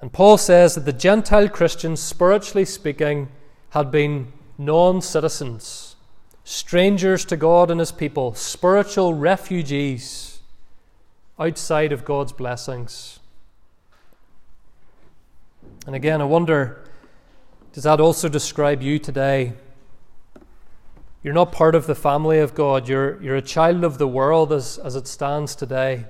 And 0.01 0.11
Paul 0.11 0.37
says 0.37 0.75
that 0.75 0.83
the 0.83 0.91
Gentile 0.91 1.47
Christians, 1.47 2.01
spiritually 2.01 2.65
speaking, 2.65 3.29
had 3.69 3.89
been 3.89 4.33
non 4.57 5.01
citizens, 5.01 5.95
strangers 6.43 7.23
to 7.25 7.37
God 7.37 7.71
and 7.71 7.79
His 7.79 7.93
people, 7.93 8.35
spiritual 8.35 9.13
refugees 9.13 10.41
outside 11.39 11.93
of 11.93 12.03
God's 12.03 12.33
blessings. 12.33 13.21
And 15.87 15.95
again, 15.95 16.21
I 16.21 16.25
wonder 16.25 16.83
does 17.71 17.85
that 17.85 18.01
also 18.01 18.27
describe 18.27 18.81
you 18.81 18.99
today? 18.99 19.53
You're 21.23 21.33
not 21.33 21.53
part 21.53 21.73
of 21.73 21.87
the 21.87 21.95
family 21.95 22.39
of 22.39 22.53
God, 22.53 22.89
you're, 22.89 23.21
you're 23.23 23.37
a 23.37 23.41
child 23.41 23.85
of 23.85 23.97
the 23.97 24.07
world 24.07 24.51
as, 24.51 24.77
as 24.77 24.97
it 24.97 25.07
stands 25.07 25.55
today. 25.55 26.05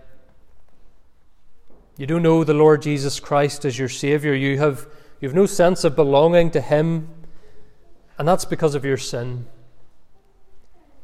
You 1.98 2.08
don't 2.08 2.24
know 2.24 2.44
the 2.44 2.56
Lord 2.56 2.82
Jesus 2.82 3.20
Christ 3.20 3.64
as 3.64 3.78
your 3.78 3.90
Savior. 3.90 4.34
You 4.34 4.58
have, 4.58 4.88
you 5.22 5.28
have 5.28 5.36
no 5.36 5.46
sense 5.46 5.84
of 5.84 5.96
belonging 5.96 6.50
to 6.52 6.62
Him, 6.62 7.10
and 8.18 8.28
that's 8.28 8.46
because 8.46 8.74
of 8.74 8.84
your 8.84 8.98
sin. 8.98 9.46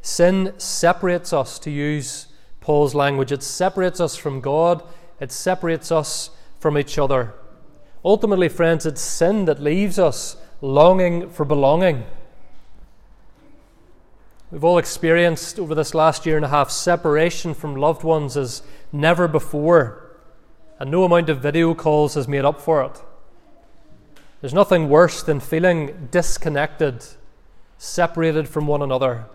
Sin 0.02 0.56
separates 0.58 1.32
us, 1.32 1.60
to 1.60 1.70
use 1.70 2.28
Paul's 2.62 2.96
language. 2.96 3.32
It 3.32 3.44
separates 3.44 4.00
us 4.00 4.16
from 4.16 4.42
God, 4.42 4.82
it 5.20 5.32
separates 5.32 5.92
us 5.92 6.32
from 6.60 6.80
each 6.80 6.98
other. 6.98 7.36
Ultimately, 8.04 8.50
friends, 8.50 8.88
it's 8.88 9.02
sin 9.02 9.46
that 9.46 9.62
leaves 9.62 10.00
us 10.00 10.38
longing 10.62 11.30
for 11.30 11.46
belonging. 11.46 12.06
We've 14.52 14.64
all 14.64 14.80
experienced 14.80 15.60
over 15.60 15.76
this 15.76 15.94
last 15.94 16.26
year 16.26 16.36
and 16.36 16.46
a 16.46 16.50
half 16.50 16.72
separation 16.72 17.54
from 17.54 17.76
loved 17.76 18.04
ones 18.04 18.36
as 18.36 18.64
never 18.92 19.28
before 19.28 20.10
and 20.80 20.90
no 20.90 21.04
amount 21.04 21.30
of 21.30 21.40
video 21.40 21.76
calls 21.76 22.16
has 22.16 22.28
made 22.28 22.46
up 22.46 22.60
for 22.60 22.82
it. 22.84 23.02
There's 24.42 24.54
nothing 24.54 24.90
worse 24.90 25.22
than 25.22 25.40
feeling 25.42 26.08
disconnected, 26.10 27.06
separated 27.78 28.48
from 28.48 28.66
one 28.66 28.82
another. 28.82 29.26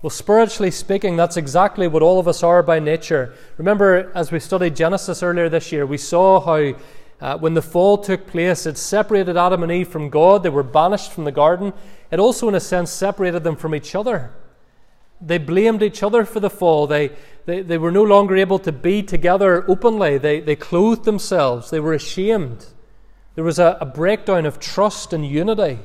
Well, 0.00 0.10
spiritually 0.10 0.70
speaking, 0.70 1.16
that's 1.16 1.36
exactly 1.36 1.86
what 1.86 2.02
all 2.02 2.18
of 2.18 2.26
us 2.26 2.42
are 2.42 2.62
by 2.62 2.78
nature. 2.78 3.34
Remember, 3.58 4.10
as 4.14 4.32
we 4.32 4.40
studied 4.40 4.74
Genesis 4.74 5.22
earlier 5.22 5.48
this 5.48 5.70
year, 5.70 5.86
we 5.86 5.98
saw 5.98 6.40
how 6.40 6.76
uh, 7.24 7.38
when 7.38 7.54
the 7.54 7.62
fall 7.62 7.96
took 7.96 8.26
place, 8.26 8.66
it 8.66 8.76
separated 8.76 9.34
Adam 9.34 9.62
and 9.62 9.72
Eve 9.72 9.88
from 9.88 10.10
God. 10.10 10.42
They 10.42 10.50
were 10.50 10.62
banished 10.62 11.10
from 11.10 11.24
the 11.24 11.32
garden. 11.32 11.72
It 12.10 12.20
also, 12.20 12.46
in 12.48 12.54
a 12.54 12.60
sense, 12.60 12.90
separated 12.90 13.44
them 13.44 13.56
from 13.56 13.74
each 13.74 13.94
other. 13.94 14.30
They 15.22 15.38
blamed 15.38 15.82
each 15.82 16.02
other 16.02 16.26
for 16.26 16.38
the 16.38 16.50
fall. 16.50 16.86
They, 16.86 17.12
they, 17.46 17.62
they 17.62 17.78
were 17.78 17.90
no 17.90 18.02
longer 18.02 18.36
able 18.36 18.58
to 18.58 18.72
be 18.72 19.02
together 19.02 19.64
openly. 19.70 20.18
They, 20.18 20.40
they 20.40 20.54
clothed 20.54 21.06
themselves. 21.06 21.70
They 21.70 21.80
were 21.80 21.94
ashamed. 21.94 22.66
There 23.36 23.44
was 23.44 23.58
a, 23.58 23.78
a 23.80 23.86
breakdown 23.86 24.44
of 24.44 24.60
trust 24.60 25.14
and 25.14 25.24
unity. 25.24 25.78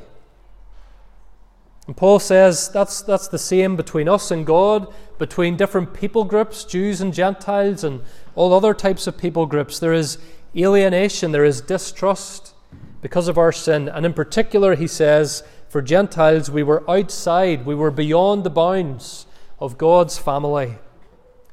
And 1.87 1.95
Paul 1.95 2.19
says 2.19 2.67
that's, 2.67 3.01
that's 3.01 3.29
the 3.29 3.39
same 3.39 3.77
between 3.77 4.09
us 4.09 4.29
and 4.29 4.45
God, 4.45 4.93
between 5.17 5.55
different 5.55 5.93
people 5.93 6.25
groups, 6.25 6.65
Jews 6.65 6.99
and 6.99 7.13
Gentiles, 7.13 7.85
and 7.85 8.01
all 8.35 8.53
other 8.53 8.73
types 8.73 9.07
of 9.07 9.17
people 9.17 9.45
groups. 9.45 9.79
There 9.79 9.93
is 9.93 10.17
alienation, 10.55 11.31
there 11.31 11.45
is 11.45 11.61
distrust 11.61 12.53
because 13.01 13.27
of 13.27 13.37
our 13.37 13.51
sin. 13.51 13.87
And 13.87 14.05
in 14.05 14.13
particular, 14.13 14.75
he 14.75 14.87
says, 14.87 15.43
for 15.69 15.81
Gentiles, 15.81 16.49
we 16.49 16.63
were 16.63 16.89
outside, 16.89 17.65
we 17.65 17.75
were 17.75 17.91
beyond 17.91 18.43
the 18.43 18.49
bounds 18.49 19.25
of 19.59 19.77
God's 19.77 20.17
family. 20.17 20.77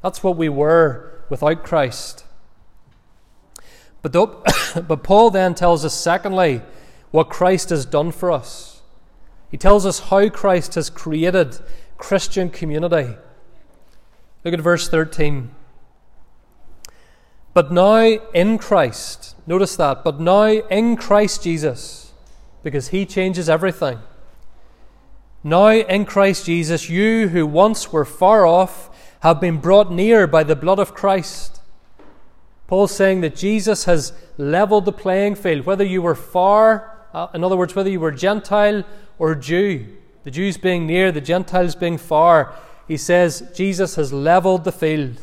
That's 0.03 0.23
what 0.23 0.37
we 0.37 0.49
were 0.49 1.23
without 1.29 1.65
Christ. 1.65 2.25
But, 4.03 4.13
but 4.89 5.03
Paul 5.03 5.31
then 5.31 5.55
tells 5.55 5.85
us, 5.85 5.95
secondly, 5.95 6.63
what 7.11 7.29
Christ 7.29 7.71
has 7.71 7.85
done 7.85 8.13
for 8.13 8.31
us. 8.31 8.83
He 9.51 9.57
tells 9.57 9.87
us 9.87 9.99
how 9.99 10.29
Christ 10.29 10.75
has 10.75 10.91
created 10.91 11.59
Christian 11.99 12.51
community. 12.51 13.17
Look 14.45 14.55
at 14.55 14.61
verse 14.61 14.89
13. 14.89 15.51
But 17.57 17.73
now 17.73 18.03
in 18.35 18.59
Christ, 18.59 19.35
notice 19.47 19.77
that, 19.77 20.05
but 20.05 20.21
now 20.21 20.45
in 20.45 20.95
Christ 20.95 21.43
Jesus, 21.43 22.13
because 22.63 22.89
he 22.89 23.07
changes 23.07 23.49
everything. 23.49 23.99
Now 25.43 25.69
in 25.69 26.05
Christ 26.05 26.45
Jesus, 26.45 26.91
you 26.91 27.29
who 27.29 27.47
once 27.47 27.91
were 27.91 28.05
far 28.05 28.45
off 28.45 28.91
have 29.21 29.41
been 29.41 29.57
brought 29.57 29.91
near 29.91 30.27
by 30.27 30.43
the 30.43 30.55
blood 30.55 30.79
of 30.79 30.93
Christ. 30.93 31.63
Paul's 32.67 32.95
saying 32.95 33.23
that 33.23 33.35
Jesus 33.35 33.87
has 33.87 34.13
leveled 34.37 34.85
the 34.85 34.93
playing 34.93 35.37
field, 35.37 35.65
whether 35.65 35.83
you 35.83 36.03
were 36.03 36.15
far, 36.15 37.07
uh, 37.15 37.29
in 37.33 37.43
other 37.43 37.57
words, 37.57 37.75
whether 37.75 37.89
you 37.89 38.01
were 38.01 38.13
Gentile 38.13 38.85
or 39.19 39.35
Jew, 39.35 39.97
the 40.25 40.31
Jews 40.31 40.59
being 40.59 40.87
near, 40.87 41.11
the 41.11 41.23
Gentiles 41.23 41.75
being 41.75 41.97
far. 41.97 42.55
He 42.87 42.99
says 42.99 43.51
Jesus 43.57 43.95
has 43.95 44.13
leveled 44.13 44.65
the 44.65 44.73
field. 44.73 45.23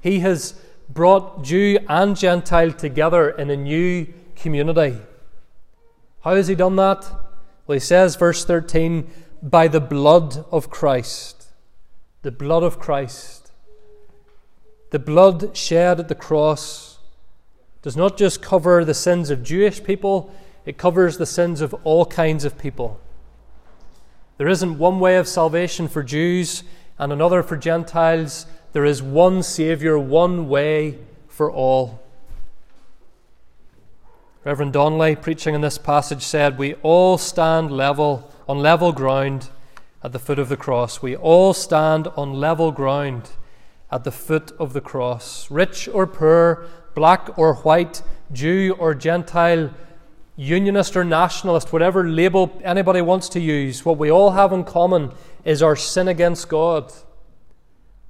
He 0.00 0.20
has 0.20 0.54
brought 0.88 1.42
Jew 1.44 1.78
and 1.88 2.16
Gentile 2.16 2.72
together 2.72 3.30
in 3.30 3.50
a 3.50 3.56
new 3.56 4.06
community. 4.34 4.96
How 6.20 6.34
has 6.34 6.48
he 6.48 6.54
done 6.54 6.76
that? 6.76 7.04
Well, 7.66 7.74
he 7.74 7.80
says, 7.80 8.16
verse 8.16 8.44
13, 8.44 9.10
by 9.42 9.68
the 9.68 9.80
blood 9.80 10.44
of 10.50 10.70
Christ 10.70 11.36
the 12.26 12.32
blood 12.32 12.64
of 12.64 12.80
Christ. 12.80 13.52
The 14.90 14.98
blood 14.98 15.56
shed 15.56 16.00
at 16.00 16.08
the 16.08 16.16
cross 16.16 16.98
does 17.82 17.96
not 17.96 18.16
just 18.16 18.42
cover 18.42 18.84
the 18.84 18.94
sins 18.94 19.30
of 19.30 19.44
Jewish 19.44 19.84
people, 19.84 20.34
it 20.64 20.76
covers 20.76 21.18
the 21.18 21.24
sins 21.24 21.60
of 21.60 21.72
all 21.84 22.04
kinds 22.04 22.44
of 22.44 22.58
people. 22.58 23.00
There 24.38 24.48
isn't 24.48 24.76
one 24.76 24.98
way 24.98 25.18
of 25.18 25.28
salvation 25.28 25.86
for 25.86 26.02
Jews 26.02 26.64
and 26.98 27.12
another 27.12 27.44
for 27.44 27.56
Gentiles. 27.56 28.46
There 28.76 28.84
is 28.84 29.02
one 29.02 29.42
Saviour, 29.42 29.98
one 29.98 30.50
way 30.50 30.98
for 31.28 31.50
all. 31.50 31.98
Reverend 34.44 34.74
Donnelly, 34.74 35.16
preaching 35.16 35.54
in 35.54 35.62
this 35.62 35.78
passage, 35.78 36.22
said, 36.22 36.58
We 36.58 36.74
all 36.82 37.16
stand 37.16 37.70
level, 37.70 38.30
on 38.46 38.58
level 38.58 38.92
ground 38.92 39.48
at 40.02 40.12
the 40.12 40.18
foot 40.18 40.38
of 40.38 40.50
the 40.50 40.58
cross. 40.58 41.00
We 41.00 41.16
all 41.16 41.54
stand 41.54 42.08
on 42.18 42.34
level 42.34 42.70
ground 42.70 43.30
at 43.90 44.04
the 44.04 44.12
foot 44.12 44.52
of 44.58 44.74
the 44.74 44.82
cross. 44.82 45.50
Rich 45.50 45.88
or 45.88 46.06
poor, 46.06 46.66
black 46.94 47.38
or 47.38 47.54
white, 47.54 48.02
Jew 48.30 48.76
or 48.78 48.94
Gentile, 48.94 49.72
unionist 50.36 50.94
or 50.98 51.04
nationalist, 51.04 51.72
whatever 51.72 52.06
label 52.06 52.60
anybody 52.62 53.00
wants 53.00 53.30
to 53.30 53.40
use, 53.40 53.86
what 53.86 53.96
we 53.96 54.10
all 54.10 54.32
have 54.32 54.52
in 54.52 54.64
common 54.64 55.12
is 55.46 55.62
our 55.62 55.76
sin 55.76 56.08
against 56.08 56.50
God. 56.50 56.92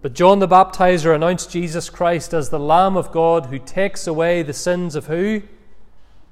But 0.02 0.12
John 0.12 0.38
the 0.38 0.48
Baptizer 0.48 1.14
announced 1.14 1.50
Jesus 1.50 1.90
Christ 1.90 2.34
as 2.34 2.50
the 2.50 2.58
Lamb 2.58 2.96
of 2.96 3.12
God 3.12 3.46
who 3.46 3.58
takes 3.58 4.06
away 4.06 4.42
the 4.42 4.52
sins 4.52 4.94
of 4.94 5.06
who? 5.06 5.42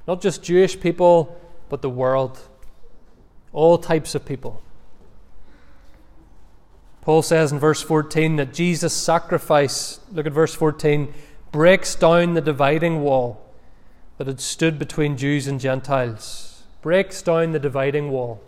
Not 0.06 0.20
just 0.20 0.42
Jewish 0.42 0.78
people, 0.78 1.40
but 1.68 1.82
the 1.82 1.90
world. 1.90 2.38
All 3.52 3.78
types 3.78 4.14
of 4.14 4.26
people. 4.26 4.62
Paul 7.00 7.22
says 7.22 7.52
in 7.52 7.58
verse 7.58 7.82
14 7.82 8.36
that 8.36 8.54
Jesus' 8.54 8.94
sacrifice, 8.94 10.00
look 10.12 10.26
at 10.26 10.32
verse 10.32 10.54
14, 10.54 11.12
breaks 11.52 11.94
down 11.94 12.34
the 12.34 12.40
dividing 12.40 13.02
wall 13.02 13.44
that 14.18 14.26
had 14.26 14.40
stood 14.40 14.78
between 14.78 15.16
Jews 15.16 15.46
and 15.46 15.60
Gentiles. 15.60 16.62
Breaks 16.82 17.22
down 17.22 17.52
the 17.52 17.58
dividing 17.58 18.10
wall. 18.10 18.40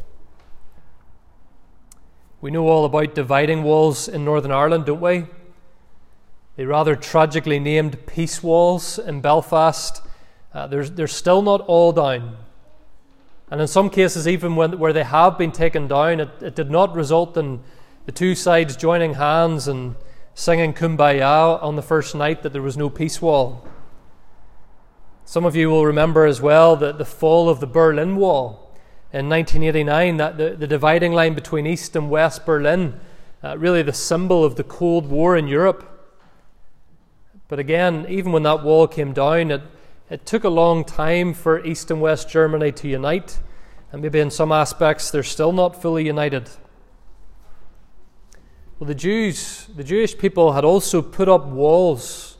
We 2.46 2.52
know 2.52 2.68
all 2.68 2.84
about 2.84 3.16
dividing 3.16 3.64
walls 3.64 4.06
in 4.06 4.24
Northern 4.24 4.52
Ireland, 4.52 4.84
don't 4.86 5.00
we? 5.00 5.26
The 6.54 6.64
rather 6.64 6.94
tragically 6.94 7.58
named 7.58 8.06
peace 8.06 8.40
walls 8.40 9.00
in 9.00 9.20
Belfast. 9.20 10.00
Uh, 10.54 10.68
they're, 10.68 10.84
they're 10.84 11.08
still 11.08 11.42
not 11.42 11.62
all 11.62 11.90
down. 11.90 12.36
And 13.50 13.60
in 13.60 13.66
some 13.66 13.90
cases, 13.90 14.28
even 14.28 14.54
when, 14.54 14.78
where 14.78 14.92
they 14.92 15.02
have 15.02 15.36
been 15.36 15.50
taken 15.50 15.88
down, 15.88 16.20
it, 16.20 16.40
it 16.40 16.54
did 16.54 16.70
not 16.70 16.94
result 16.94 17.36
in 17.36 17.64
the 18.04 18.12
two 18.12 18.36
sides 18.36 18.76
joining 18.76 19.14
hands 19.14 19.66
and 19.66 19.96
singing 20.36 20.72
Kumbaya 20.72 21.60
on 21.60 21.74
the 21.74 21.82
first 21.82 22.14
night 22.14 22.44
that 22.44 22.52
there 22.52 22.62
was 22.62 22.76
no 22.76 22.88
peace 22.88 23.20
wall. 23.20 23.66
Some 25.24 25.44
of 25.44 25.56
you 25.56 25.68
will 25.68 25.84
remember 25.84 26.24
as 26.24 26.40
well 26.40 26.76
that 26.76 26.98
the 26.98 27.04
fall 27.04 27.48
of 27.48 27.58
the 27.58 27.66
Berlin 27.66 28.14
Wall 28.14 28.65
in 29.12 29.28
1989, 29.28 30.16
that 30.16 30.36
the, 30.36 30.50
the 30.50 30.66
dividing 30.66 31.12
line 31.12 31.34
between 31.34 31.66
East 31.66 31.96
and 31.96 32.10
West 32.10 32.44
Berlin, 32.44 32.98
uh, 33.42 33.56
really 33.58 33.82
the 33.82 33.92
symbol 33.92 34.44
of 34.44 34.56
the 34.56 34.64
Cold 34.64 35.08
War 35.08 35.36
in 35.36 35.48
Europe. 35.48 35.92
But 37.48 37.58
again, 37.58 38.06
even 38.08 38.32
when 38.32 38.42
that 38.42 38.62
wall 38.62 38.86
came 38.88 39.12
down, 39.12 39.50
it 39.50 39.62
it 40.08 40.24
took 40.24 40.44
a 40.44 40.48
long 40.48 40.84
time 40.84 41.34
for 41.34 41.64
East 41.64 41.90
and 41.90 42.00
West 42.00 42.28
Germany 42.28 42.70
to 42.70 42.86
unite, 42.86 43.40
and 43.90 44.02
maybe 44.02 44.20
in 44.20 44.30
some 44.30 44.52
aspects 44.52 45.10
they're 45.10 45.24
still 45.24 45.52
not 45.52 45.82
fully 45.82 46.06
united. 46.06 46.48
Well, 48.78 48.86
the 48.86 48.94
Jews, 48.94 49.66
the 49.74 49.82
Jewish 49.82 50.16
people, 50.16 50.52
had 50.52 50.64
also 50.64 51.02
put 51.02 51.28
up 51.28 51.46
walls 51.46 52.36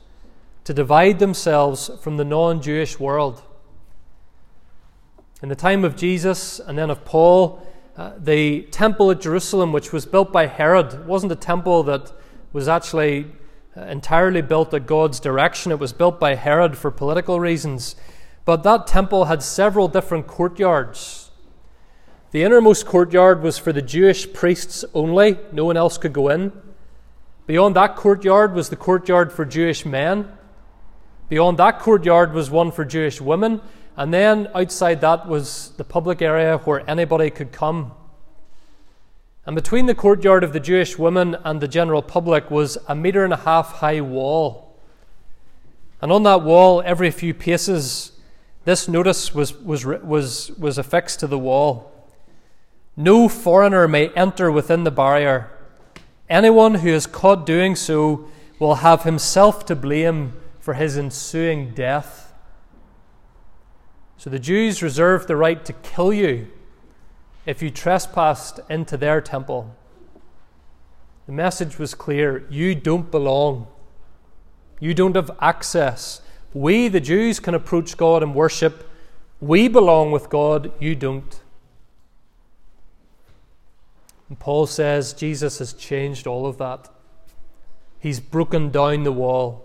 to 0.63 0.73
divide 0.73 1.19
themselves 1.19 1.91
from 2.01 2.15
the 2.15 2.23
non 2.23 2.61
Jewish 2.61 3.01
world. 3.01 3.41
In 5.43 5.49
the 5.49 5.55
time 5.55 5.85
of 5.85 5.95
Jesus 5.95 6.59
and 6.59 6.75
then 6.75 6.89
of 6.89 7.05
Paul, 7.05 7.61
uh, 7.95 8.13
the 8.17 8.63
temple 8.71 9.11
at 9.11 9.21
Jerusalem, 9.21 9.71
which 9.71 9.93
was 9.93 10.03
built 10.03 10.31
by 10.31 10.47
Herod, 10.47 11.05
wasn't 11.05 11.31
a 11.31 11.35
temple 11.35 11.83
that 11.83 12.11
was 12.53 12.67
actually 12.67 13.27
uh, 13.75 13.81
entirely 13.81 14.41
built 14.41 14.73
at 14.73 14.87
God's 14.87 15.19
direction. 15.19 15.71
It 15.71 15.77
was 15.77 15.93
built 15.93 16.19
by 16.19 16.33
Herod 16.33 16.75
for 16.75 16.89
political 16.89 17.39
reasons. 17.39 17.95
But 18.45 18.63
that 18.63 18.87
temple 18.87 19.25
had 19.25 19.43
several 19.43 19.87
different 19.87 20.25
courtyards. 20.25 21.29
The 22.31 22.41
innermost 22.41 22.87
courtyard 22.87 23.43
was 23.43 23.59
for 23.59 23.71
the 23.71 23.83
Jewish 23.83 24.33
priests 24.33 24.83
only, 24.95 25.37
no 25.51 25.65
one 25.65 25.77
else 25.77 25.99
could 25.99 26.13
go 26.13 26.29
in. 26.29 26.51
Beyond 27.45 27.75
that 27.75 27.95
courtyard 27.95 28.55
was 28.55 28.69
the 28.69 28.75
courtyard 28.75 29.31
for 29.31 29.45
Jewish 29.45 29.85
men. 29.85 30.31
Beyond 31.29 31.59
that 31.59 31.77
courtyard 31.77 32.33
was 32.33 32.49
one 32.49 32.71
for 32.71 32.83
Jewish 32.83 33.21
women. 33.21 33.61
And 33.97 34.13
then 34.13 34.47
outside 34.53 35.01
that 35.01 35.27
was 35.27 35.71
the 35.77 35.83
public 35.83 36.21
area 36.21 36.59
where 36.59 36.87
anybody 36.87 37.31
could 37.31 37.51
come. 37.51 37.93
And 39.47 39.55
between 39.55 39.87
the 39.87 39.95
courtyard 39.95 40.43
of 40.43 40.53
the 40.53 40.59
Jewish 40.59 40.99
women 40.99 41.35
and 41.43 41.59
the 41.59 41.67
general 41.67 42.03
public 42.03 42.51
was 42.51 42.77
a 42.87 42.93
metre 42.93 43.23
and 43.23 43.33
a 43.33 43.37
half 43.37 43.73
high 43.73 44.01
wall. 44.01 44.77
And 45.99 46.11
on 46.11 46.23
that 46.23 46.43
wall, 46.43 46.83
every 46.85 47.09
few 47.09 47.33
paces, 47.33 48.11
this 48.65 48.87
notice 48.87 49.33
was, 49.33 49.55
was, 49.55 49.83
was, 49.83 50.51
was 50.59 50.77
affixed 50.77 51.19
to 51.21 51.27
the 51.27 51.39
wall 51.39 51.91
No 52.95 53.27
foreigner 53.27 53.87
may 53.87 54.09
enter 54.09 54.51
within 54.51 54.83
the 54.83 54.91
barrier. 54.91 55.49
Anyone 56.29 56.75
who 56.75 56.89
is 56.89 57.07
caught 57.07 57.45
doing 57.45 57.75
so 57.75 58.27
will 58.59 58.75
have 58.75 59.03
himself 59.03 59.65
to 59.67 59.75
blame 59.75 60.33
for 60.59 60.73
his 60.73 60.97
ensuing 60.97 61.73
death. 61.73 62.26
So 64.17 64.29
the 64.31 64.39
Jews 64.39 64.81
reserved 64.81 65.27
the 65.27 65.35
right 65.35 65.63
to 65.63 65.73
kill 65.73 66.11
you 66.11 66.47
if 67.45 67.61
you 67.61 67.69
trespassed 67.69 68.59
into 68.69 68.97
their 68.97 69.21
temple. 69.21 69.75
The 71.27 71.31
message 71.33 71.77
was 71.77 71.93
clear 71.93 72.45
you 72.49 72.73
don't 72.73 73.11
belong, 73.11 73.67
you 74.79 74.93
don't 74.93 75.15
have 75.15 75.31
access. 75.39 76.21
We, 76.53 76.87
the 76.87 76.99
Jews, 76.99 77.39
can 77.39 77.53
approach 77.53 77.97
God 77.97 78.23
and 78.23 78.33
worship. 78.33 78.89
We 79.39 79.67
belong 79.67 80.11
with 80.11 80.29
God, 80.29 80.71
you 80.79 80.95
don't. 80.95 81.41
And 84.29 84.39
Paul 84.39 84.65
says 84.65 85.13
Jesus 85.13 85.59
has 85.59 85.73
changed 85.73 86.25
all 86.25 86.47
of 86.47 86.57
that. 86.57 86.89
He's 87.99 88.19
broken 88.19 88.71
down 88.71 89.03
the 89.03 89.11
wall. 89.11 89.63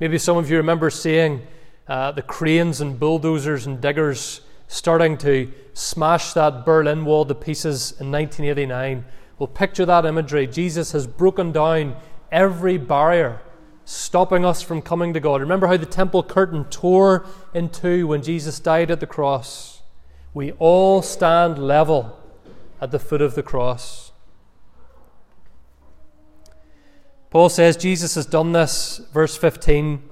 Maybe 0.00 0.18
some 0.18 0.36
of 0.36 0.50
you 0.50 0.56
remember 0.56 0.90
seeing 0.90 1.46
uh, 1.88 2.12
the 2.12 2.22
cranes 2.22 2.80
and 2.80 2.98
bulldozers 2.98 3.66
and 3.66 3.80
diggers 3.80 4.40
starting 4.68 5.16
to 5.18 5.52
smash 5.74 6.32
that 6.32 6.64
Berlin 6.64 7.04
Wall 7.04 7.24
to 7.24 7.34
pieces 7.34 7.92
in 8.00 8.10
1989. 8.10 9.04
Well, 9.38 9.46
picture 9.46 9.86
that 9.86 10.04
imagery. 10.04 10.46
Jesus 10.46 10.92
has 10.92 11.06
broken 11.06 11.52
down 11.52 11.96
every 12.32 12.78
barrier 12.78 13.40
stopping 13.84 14.44
us 14.44 14.62
from 14.62 14.82
coming 14.82 15.14
to 15.14 15.20
God. 15.20 15.40
Remember 15.40 15.68
how 15.68 15.76
the 15.76 15.86
temple 15.86 16.22
curtain 16.24 16.64
tore 16.64 17.24
in 17.54 17.68
two 17.68 18.08
when 18.08 18.22
Jesus 18.22 18.58
died 18.58 18.90
at 18.90 18.98
the 18.98 19.06
cross? 19.06 19.82
We 20.34 20.52
all 20.52 21.02
stand 21.02 21.56
level 21.56 22.18
at 22.80 22.90
the 22.90 22.98
foot 22.98 23.22
of 23.22 23.36
the 23.36 23.44
cross. 23.44 24.10
Paul 27.30 27.48
says 27.48 27.76
Jesus 27.76 28.16
has 28.16 28.26
done 28.26 28.52
this, 28.52 29.00
verse 29.12 29.36
15 29.36 30.02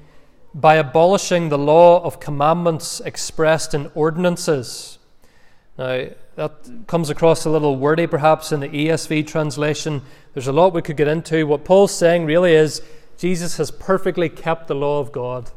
by 0.55 0.77
abolishing 0.77 1.49
the 1.49 1.59
law 1.59 2.03
of 2.05 2.21
commandments 2.21 3.01
expressed 3.01 3.75
in 3.75 3.90
ordinances. 3.95 4.99
Now, 5.77 6.07
that 6.37 6.85
comes 6.87 7.11
across 7.11 7.45
a 7.45 7.51
little 7.51 7.77
wordy 7.77 8.07
perhaps 8.07 8.53
in 8.53 8.61
the 8.61 8.69
ESV 8.69 9.27
translation. 9.27 10.03
There's 10.33 10.47
a 10.47 10.53
lot 10.53 10.73
we 10.73 10.83
could 10.83 10.97
get 10.97 11.09
into. 11.09 11.47
What 11.47 11.64
Paul's 11.64 11.95
saying 11.95 12.27
really 12.27 12.53
is 12.53 12.83
Jesus 13.19 13.57
has 13.57 13.71
perfectly 13.71 14.29
kept 14.29 14.69
the 14.69 14.75
law 14.75 15.01
of 15.01 15.11
God. 15.11 15.51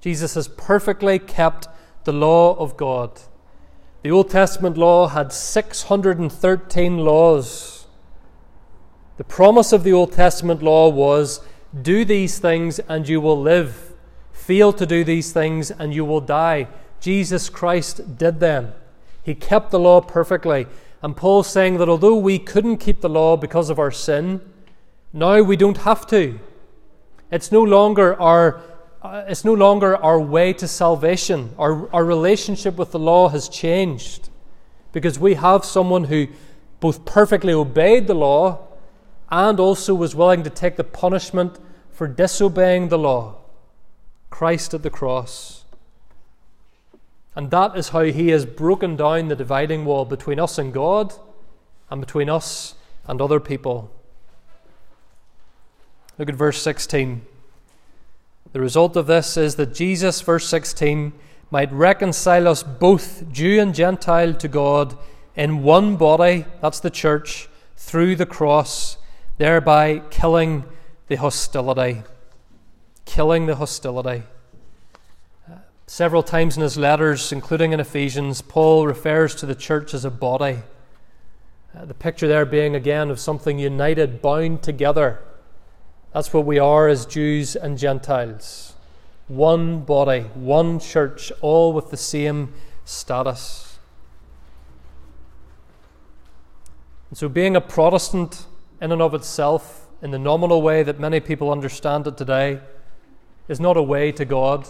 Jesus 0.00 0.34
has 0.34 0.48
perfectly 0.48 1.18
kept 1.18 1.68
the 2.04 2.12
law 2.12 2.54
of 2.56 2.76
God. 2.76 3.20
The 4.02 4.10
Old 4.10 4.28
Testament 4.30 4.76
law 4.76 5.08
had 5.08 5.32
613 5.32 6.98
laws. 6.98 7.86
The 9.16 9.24
promise 9.24 9.72
of 9.72 9.84
the 9.84 9.92
Old 9.92 10.12
Testament 10.12 10.62
law 10.62 10.88
was 10.88 11.40
do 11.82 12.04
these 12.04 12.38
things 12.38 12.78
and 12.78 13.08
you 13.08 13.20
will 13.20 13.40
live. 13.40 13.92
Fail 14.32 14.72
to 14.72 14.86
do 14.86 15.04
these 15.04 15.32
things 15.32 15.70
and 15.70 15.94
you 15.94 16.04
will 16.04 16.20
die. 16.20 16.68
Jesus 17.00 17.48
Christ 17.48 18.16
did 18.18 18.40
them. 18.40 18.72
He 19.22 19.34
kept 19.34 19.70
the 19.70 19.78
law 19.78 20.00
perfectly. 20.00 20.66
And 21.02 21.16
Paul's 21.16 21.48
saying 21.48 21.78
that 21.78 21.88
although 21.88 22.16
we 22.16 22.38
couldn't 22.38 22.78
keep 22.78 23.00
the 23.00 23.08
law 23.08 23.36
because 23.36 23.70
of 23.70 23.78
our 23.78 23.90
sin, 23.90 24.40
now 25.12 25.42
we 25.42 25.56
don't 25.56 25.78
have 25.78 26.06
to. 26.08 26.38
It's 27.30 27.50
no 27.52 27.62
longer 27.62 28.20
our, 28.20 28.62
uh, 29.02 29.24
it's 29.26 29.44
no 29.44 29.54
longer 29.54 29.96
our 29.96 30.20
way 30.20 30.52
to 30.54 30.68
salvation. 30.68 31.54
Our, 31.58 31.92
our 31.92 32.04
relationship 32.04 32.76
with 32.76 32.92
the 32.92 32.98
law 32.98 33.28
has 33.28 33.48
changed 33.48 34.28
because 34.92 35.18
we 35.18 35.34
have 35.34 35.64
someone 35.64 36.04
who 36.04 36.28
both 36.80 37.04
perfectly 37.04 37.52
obeyed 37.52 38.06
the 38.06 38.14
law 38.14 38.66
and 39.30 39.58
also 39.58 39.94
was 39.94 40.14
willing 40.14 40.42
to 40.44 40.50
take 40.50 40.76
the 40.76 40.84
punishment 40.84 41.58
for 41.94 42.06
disobeying 42.08 42.88
the 42.88 42.98
law 42.98 43.36
Christ 44.28 44.74
at 44.74 44.82
the 44.82 44.90
cross. 44.90 45.64
And 47.36 47.50
that 47.52 47.76
is 47.76 47.90
how 47.90 48.02
he 48.02 48.28
has 48.30 48.44
broken 48.44 48.96
down 48.96 49.28
the 49.28 49.36
dividing 49.36 49.84
wall 49.84 50.04
between 50.04 50.40
us 50.40 50.58
and 50.58 50.72
God 50.72 51.14
and 51.88 52.00
between 52.00 52.28
us 52.28 52.74
and 53.06 53.20
other 53.20 53.38
people. 53.38 53.92
Look 56.18 56.28
at 56.28 56.34
verse 56.34 56.60
16. 56.62 57.22
The 58.52 58.60
result 58.60 58.96
of 58.96 59.06
this 59.06 59.36
is 59.36 59.54
that 59.56 59.74
Jesus, 59.74 60.20
verse 60.20 60.48
16, 60.48 61.12
might 61.50 61.72
reconcile 61.72 62.48
us 62.48 62.62
both, 62.64 63.30
Jew 63.32 63.60
and 63.60 63.74
Gentile, 63.74 64.34
to 64.34 64.48
God 64.48 64.96
in 65.36 65.62
one 65.62 65.96
body, 65.96 66.44
that's 66.60 66.80
the 66.80 66.90
church, 66.90 67.48
through 67.76 68.16
the 68.16 68.26
cross, 68.26 68.96
thereby 69.38 70.02
killing 70.10 70.64
the 71.08 71.16
hostility, 71.16 72.02
killing 73.04 73.46
the 73.46 73.56
hostility. 73.56 74.22
Uh, 75.50 75.56
several 75.86 76.22
times 76.22 76.56
in 76.56 76.62
his 76.62 76.76
letters, 76.76 77.30
including 77.32 77.72
in 77.72 77.80
Ephesians, 77.80 78.40
Paul 78.40 78.86
refers 78.86 79.34
to 79.36 79.46
the 79.46 79.54
church 79.54 79.92
as 79.92 80.04
a 80.04 80.10
body. 80.10 80.58
Uh, 81.76 81.84
the 81.84 81.94
picture 81.94 82.26
there 82.26 82.46
being 82.46 82.74
again 82.74 83.10
of 83.10 83.20
something 83.20 83.58
united, 83.58 84.22
bound 84.22 84.62
together. 84.62 85.20
That's 86.12 86.32
what 86.32 86.46
we 86.46 86.58
are 86.58 86.88
as 86.88 87.04
Jews 87.04 87.56
and 87.56 87.76
Gentiles. 87.76 88.74
One 89.28 89.80
body, 89.80 90.20
one 90.34 90.78
church, 90.78 91.32
all 91.40 91.72
with 91.72 91.90
the 91.90 91.96
same 91.96 92.54
status. 92.84 93.78
And 97.10 97.18
so, 97.18 97.28
being 97.28 97.56
a 97.56 97.60
Protestant 97.60 98.46
in 98.80 98.92
and 98.92 99.02
of 99.02 99.14
itself 99.14 99.83
in 100.02 100.10
the 100.10 100.18
nominal 100.18 100.62
way 100.62 100.82
that 100.82 101.00
many 101.00 101.20
people 101.20 101.50
understand 101.50 102.06
it 102.06 102.16
today, 102.16 102.60
is 103.48 103.60
not 103.60 103.76
a 103.76 103.82
way 103.82 104.12
to 104.12 104.24
God, 104.24 104.66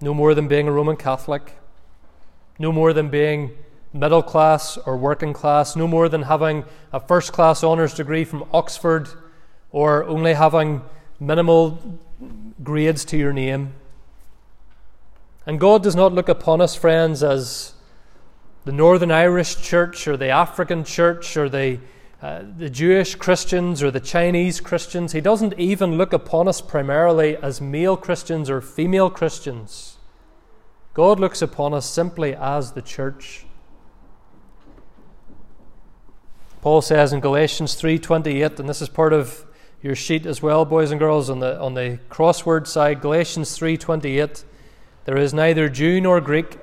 no 0.00 0.12
more 0.12 0.34
than 0.34 0.48
being 0.48 0.68
a 0.68 0.72
Roman 0.72 0.96
Catholic, 0.96 1.54
no 2.58 2.72
more 2.72 2.92
than 2.92 3.08
being 3.08 3.52
middle 3.92 4.22
class 4.22 4.76
or 4.78 4.96
working 4.96 5.32
class, 5.32 5.76
no 5.76 5.86
more 5.86 6.08
than 6.08 6.22
having 6.22 6.64
a 6.92 7.00
first 7.00 7.32
class 7.32 7.64
honours 7.64 7.94
degree 7.94 8.24
from 8.24 8.44
Oxford 8.52 9.08
or 9.70 10.04
only 10.04 10.34
having 10.34 10.82
minimal 11.18 12.00
grades 12.62 13.04
to 13.06 13.16
your 13.16 13.32
name. 13.32 13.72
And 15.46 15.60
God 15.60 15.82
does 15.82 15.96
not 15.96 16.12
look 16.12 16.28
upon 16.28 16.60
us, 16.60 16.74
friends, 16.74 17.22
as 17.22 17.74
the 18.64 18.72
Northern 18.72 19.12
Irish 19.12 19.62
church 19.62 20.08
or 20.08 20.16
the 20.16 20.28
African 20.28 20.82
church 20.82 21.36
or 21.36 21.48
the, 21.48 21.78
uh, 22.22 22.42
the 22.56 22.70
Jewish 22.70 23.14
Christians 23.14 23.82
or 23.82 23.90
the 23.90 24.00
Chinese 24.00 24.60
Christians. 24.60 25.12
He 25.12 25.20
doesn't 25.20 25.58
even 25.58 25.98
look 25.98 26.14
upon 26.14 26.48
us 26.48 26.62
primarily 26.62 27.36
as 27.36 27.60
male 27.60 27.96
Christians 27.96 28.48
or 28.48 28.62
female 28.62 29.10
Christians. 29.10 29.98
God 30.94 31.20
looks 31.20 31.42
upon 31.42 31.74
us 31.74 31.84
simply 31.84 32.34
as 32.34 32.72
the 32.72 32.80
church. 32.80 33.44
Paul 36.62 36.80
says 36.80 37.12
in 37.12 37.20
Galatians 37.20 37.74
3:28 37.74 38.58
and 38.58 38.68
this 38.68 38.80
is 38.80 38.88
part 38.88 39.12
of 39.12 39.44
your 39.82 39.94
sheet 39.94 40.24
as 40.24 40.42
well 40.42 40.64
boys 40.64 40.90
and 40.90 40.98
girls 40.98 41.28
on 41.28 41.38
the 41.38 41.60
on 41.60 41.74
the 41.74 42.00
crossword 42.10 42.66
side 42.66 43.00
Galatians 43.00 43.56
3:28 43.56 44.44
there 45.04 45.16
is 45.16 45.32
neither 45.32 45.68
Jew 45.68 46.00
nor 46.00 46.20
Greek 46.20 46.58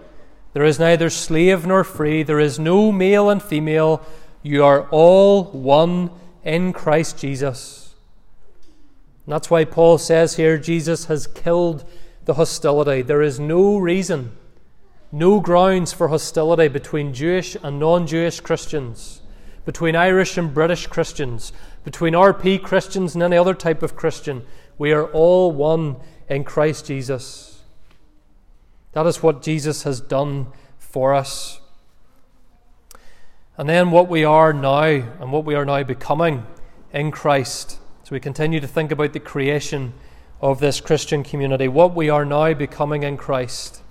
there 0.53 0.65
is 0.65 0.77
neither 0.77 1.09
slave 1.09 1.65
nor 1.65 1.85
free 1.85 2.21
there 2.21 2.39
is 2.39 2.59
no 2.59 2.91
male 2.91 3.29
and 3.29 3.41
female 3.41 4.01
you 4.43 4.63
are 4.63 4.87
all 4.89 5.45
one 5.45 6.11
in 6.43 6.73
Christ 6.73 7.17
Jesus 7.17 7.95
and 9.25 9.33
that's 9.33 9.49
why 9.49 9.65
Paul 9.65 9.97
says 9.97 10.35
here 10.35 10.57
Jesus 10.57 11.05
has 11.05 11.25
killed 11.25 11.83
the 12.25 12.35
hostility 12.35 13.01
there 13.01 13.21
is 13.21 13.39
no 13.39 13.77
reason 13.77 14.33
no 15.11 15.39
grounds 15.39 15.93
for 15.93 16.09
hostility 16.09 16.67
between 16.67 17.13
Jewish 17.13 17.55
and 17.63 17.79
non-Jewish 17.79 18.41
Christians 18.41 19.23
between 19.65 19.95
Irish 19.95 20.37
and 20.37 20.53
British 20.53 20.87
Christians, 20.87 21.53
between 21.83 22.13
RP 22.13 22.61
Christians 22.61 23.13
and 23.13 23.23
any 23.23 23.37
other 23.37 23.53
type 23.53 23.81
of 23.81 23.95
Christian. 23.95 24.43
We 24.77 24.91
are 24.91 25.05
all 25.07 25.51
one 25.51 25.97
in 26.27 26.43
Christ 26.43 26.87
Jesus. 26.87 27.61
That 28.91 29.05
is 29.05 29.23
what 29.23 29.41
Jesus 29.41 29.83
has 29.83 30.01
done 30.01 30.47
for 30.77 31.13
us. 31.13 31.59
And 33.57 33.69
then 33.69 33.91
what 33.91 34.07
we 34.07 34.23
are 34.23 34.51
now 34.51 34.83
and 34.83 35.31
what 35.31 35.45
we 35.45 35.55
are 35.55 35.65
now 35.65 35.83
becoming 35.83 36.45
in 36.91 37.11
Christ. 37.11 37.79
So 38.03 38.09
we 38.11 38.19
continue 38.19 38.59
to 38.59 38.67
think 38.67 38.91
about 38.91 39.13
the 39.13 39.19
creation 39.19 39.93
of 40.41 40.59
this 40.59 40.81
Christian 40.81 41.23
community, 41.23 41.67
what 41.67 41.95
we 41.95 42.09
are 42.09 42.25
now 42.25 42.53
becoming 42.53 43.03
in 43.03 43.15
Christ. 43.15 43.81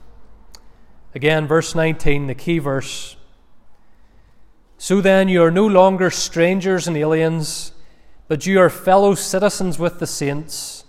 Again, 1.14 1.46
verse 1.46 1.75
19, 1.75 2.27
the 2.27 2.35
key 2.35 2.59
verse. 2.59 3.16
So 4.79 5.01
then, 5.01 5.29
you 5.29 5.42
are 5.42 5.51
no 5.51 5.66
longer 5.66 6.11
strangers 6.11 6.88
and 6.88 6.96
aliens, 6.96 7.72
but 8.27 8.46
you 8.46 8.59
are 8.61 8.68
fellow 8.68 9.14
citizens 9.14 9.79
with 9.79 10.01
the 10.01 10.07
saints 10.07 10.85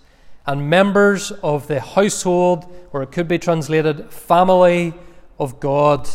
and 0.46 0.68
members 0.68 1.30
of 1.30 1.68
the 1.68 1.80
household, 1.80 2.66
or 2.92 3.02
it 3.02 3.12
could 3.12 3.28
be 3.28 3.38
translated, 3.38 4.10
family 4.10 4.94
of 5.38 5.60
God. 5.60 6.08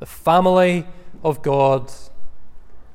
The 0.00 0.06
family 0.06 0.86
of 1.24 1.42
God. 1.42 1.90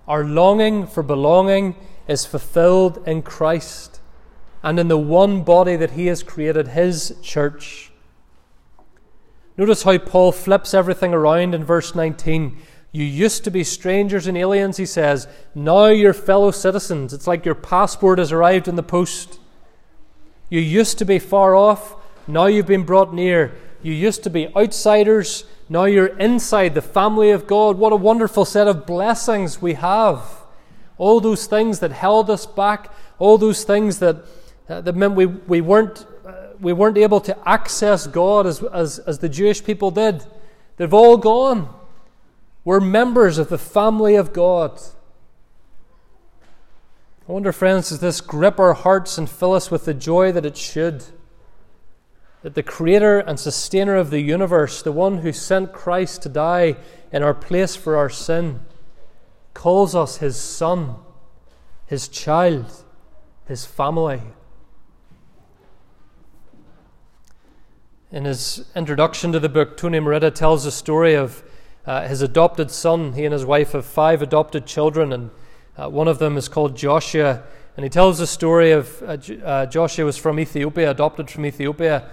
Our 0.07 0.23
longing 0.23 0.87
for 0.87 1.03
belonging 1.03 1.75
is 2.07 2.25
fulfilled 2.25 3.03
in 3.05 3.21
Christ 3.21 3.99
and 4.63 4.79
in 4.79 4.87
the 4.87 4.97
one 4.97 5.43
body 5.43 5.75
that 5.75 5.91
He 5.91 6.07
has 6.07 6.23
created, 6.23 6.69
His 6.69 7.15
church. 7.21 7.91
Notice 9.57 9.83
how 9.83 9.97
Paul 9.97 10.31
flips 10.31 10.73
everything 10.73 11.13
around 11.13 11.53
in 11.53 11.63
verse 11.63 11.93
19. 11.93 12.57
You 12.91 13.03
used 13.03 13.43
to 13.43 13.51
be 13.51 13.63
strangers 13.63 14.25
and 14.25 14.37
aliens, 14.37 14.77
he 14.77 14.85
says. 14.85 15.27
Now 15.53 15.87
you're 15.87 16.13
fellow 16.13 16.51
citizens. 16.51 17.13
It's 17.13 17.27
like 17.27 17.45
your 17.45 17.55
passport 17.55 18.19
has 18.19 18.31
arrived 18.31 18.67
in 18.67 18.77
the 18.77 18.83
post. 18.83 19.39
You 20.49 20.59
used 20.59 20.97
to 20.99 21.05
be 21.05 21.19
far 21.19 21.55
off. 21.55 21.95
Now 22.27 22.47
you've 22.47 22.65
been 22.65 22.83
brought 22.83 23.13
near. 23.13 23.53
You 23.81 23.93
used 23.93 24.23
to 24.23 24.29
be 24.29 24.53
outsiders. 24.55 25.45
Now 25.69 25.85
you're 25.85 26.17
inside 26.17 26.73
the 26.73 26.81
family 26.81 27.31
of 27.31 27.47
God. 27.47 27.77
What 27.77 27.93
a 27.93 27.95
wonderful 27.97 28.45
set 28.45 28.67
of 28.67 28.85
blessings 28.85 29.61
we 29.61 29.75
have. 29.75 30.21
All 30.97 31.21
those 31.21 31.45
things 31.45 31.79
that 31.79 31.91
held 31.91 32.29
us 32.29 32.45
back, 32.45 32.91
all 33.19 33.37
those 33.37 33.63
things 33.63 33.99
that, 33.99 34.17
uh, 34.67 34.81
that 34.81 34.95
meant 34.95 35.15
we, 35.15 35.25
we, 35.25 35.61
weren't, 35.61 36.05
uh, 36.25 36.49
we 36.59 36.73
weren't 36.73 36.97
able 36.97 37.21
to 37.21 37.37
access 37.47 38.05
God 38.05 38.45
as, 38.45 38.61
as, 38.63 38.99
as 38.99 39.19
the 39.19 39.29
Jewish 39.29 39.63
people 39.63 39.91
did, 39.91 40.25
they've 40.75 40.93
all 40.93 41.15
gone. 41.15 41.73
We're 42.65 42.81
members 42.81 43.37
of 43.37 43.47
the 43.47 43.57
family 43.57 44.15
of 44.15 44.33
God. 44.33 44.79
I 47.27 47.31
wonder, 47.31 47.53
friends, 47.53 47.89
does 47.89 47.99
this 47.99 48.21
grip 48.21 48.59
our 48.59 48.73
hearts 48.73 49.17
and 49.17 49.29
fill 49.29 49.53
us 49.53 49.71
with 49.71 49.85
the 49.85 49.93
joy 49.93 50.31
that 50.31 50.45
it 50.45 50.57
should? 50.57 51.03
That 52.41 52.55
the 52.55 52.63
Creator 52.63 53.19
and 53.19 53.39
Sustainer 53.39 53.95
of 53.95 54.11
the 54.11 54.21
universe, 54.21 54.81
the 54.81 54.91
one 54.91 55.19
who 55.19 55.31
sent 55.31 55.73
Christ 55.73 56.21
to 56.23 56.29
die 56.29 56.77
in 57.11 57.21
our 57.21 57.33
place 57.33 57.75
for 57.75 57.97
our 57.97 58.09
sin, 58.09 58.61
calls 59.53 59.93
us 59.93 60.17
His 60.17 60.37
Son, 60.37 60.95
His 61.85 62.07
child, 62.07 62.85
His 63.45 63.65
family. 63.65 64.21
In 68.11 68.25
his 68.25 68.65
introduction 68.75 69.31
to 69.33 69.39
the 69.39 69.49
book, 69.49 69.77
Tony 69.77 69.99
Merida 69.99 70.31
tells 70.31 70.63
the 70.63 70.71
story 70.71 71.13
of 71.13 71.43
uh, 71.85 72.07
his 72.07 72.23
adopted 72.23 72.71
son. 72.71 73.13
He 73.13 73.23
and 73.23 73.31
his 73.31 73.45
wife 73.45 73.73
have 73.73 73.85
five 73.85 74.23
adopted 74.23 74.65
children, 74.65 75.13
and 75.13 75.29
uh, 75.77 75.89
one 75.89 76.07
of 76.07 76.17
them 76.17 76.35
is 76.35 76.47
called 76.47 76.75
Joshua. 76.75 77.43
And 77.77 77.83
he 77.83 77.89
tells 77.89 78.17
the 78.17 78.25
story 78.25 78.71
of 78.71 79.03
uh, 79.03 79.17
uh, 79.45 79.65
Joshua 79.67 80.05
was 80.05 80.17
from 80.17 80.39
Ethiopia, 80.39 80.89
adopted 80.89 81.29
from 81.29 81.45
Ethiopia. 81.45 82.09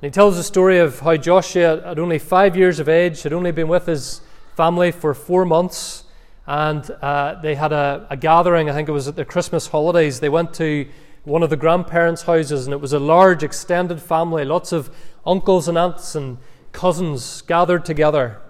And 0.00 0.12
he 0.12 0.14
tells 0.14 0.36
the 0.36 0.44
story 0.44 0.78
of 0.78 1.00
how 1.00 1.16
Joshua, 1.16 1.84
at 1.84 1.98
only 1.98 2.20
five 2.20 2.56
years 2.56 2.78
of 2.78 2.88
age, 2.88 3.24
had 3.24 3.32
only 3.32 3.50
been 3.50 3.66
with 3.66 3.86
his 3.86 4.20
family 4.54 4.92
for 4.92 5.12
four 5.12 5.44
months. 5.44 6.04
And 6.46 6.88
uh, 7.02 7.40
they 7.42 7.56
had 7.56 7.72
a, 7.72 8.06
a 8.08 8.16
gathering, 8.16 8.70
I 8.70 8.74
think 8.74 8.88
it 8.88 8.92
was 8.92 9.08
at 9.08 9.16
the 9.16 9.24
Christmas 9.24 9.66
holidays. 9.66 10.20
They 10.20 10.28
went 10.28 10.54
to 10.54 10.86
one 11.24 11.42
of 11.42 11.50
the 11.50 11.56
grandparents' 11.56 12.22
houses, 12.22 12.64
and 12.64 12.72
it 12.72 12.80
was 12.80 12.92
a 12.92 13.00
large, 13.00 13.42
extended 13.42 14.00
family, 14.00 14.44
lots 14.44 14.70
of 14.70 14.88
uncles 15.26 15.66
and 15.66 15.76
aunts 15.76 16.14
and 16.14 16.38
cousins 16.70 17.42
gathered 17.42 17.84
together. 17.84 18.40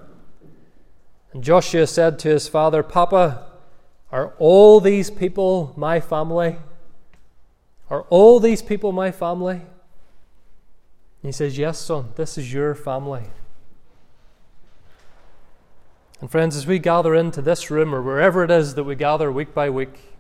And 1.32 1.42
Joshua 1.42 1.86
said 1.86 2.18
to 2.18 2.28
his 2.28 2.46
father, 2.46 2.82
Papa, 2.82 3.46
are 4.12 4.34
all 4.38 4.80
these 4.80 5.10
people 5.10 5.72
my 5.78 5.98
family? 5.98 6.56
Are 7.88 8.02
all 8.10 8.38
these 8.38 8.60
people 8.60 8.92
my 8.92 9.10
family? 9.10 9.62
He 11.22 11.32
says, 11.32 11.58
Yes, 11.58 11.78
son, 11.78 12.12
this 12.16 12.38
is 12.38 12.52
your 12.52 12.74
family. 12.74 13.24
And 16.20 16.30
friends, 16.30 16.56
as 16.56 16.66
we 16.66 16.78
gather 16.78 17.14
into 17.14 17.40
this 17.40 17.70
room 17.70 17.94
or 17.94 18.02
wherever 18.02 18.42
it 18.42 18.50
is 18.50 18.74
that 18.74 18.84
we 18.84 18.96
gather 18.96 19.30
week 19.30 19.54
by 19.54 19.70
week, 19.70 20.16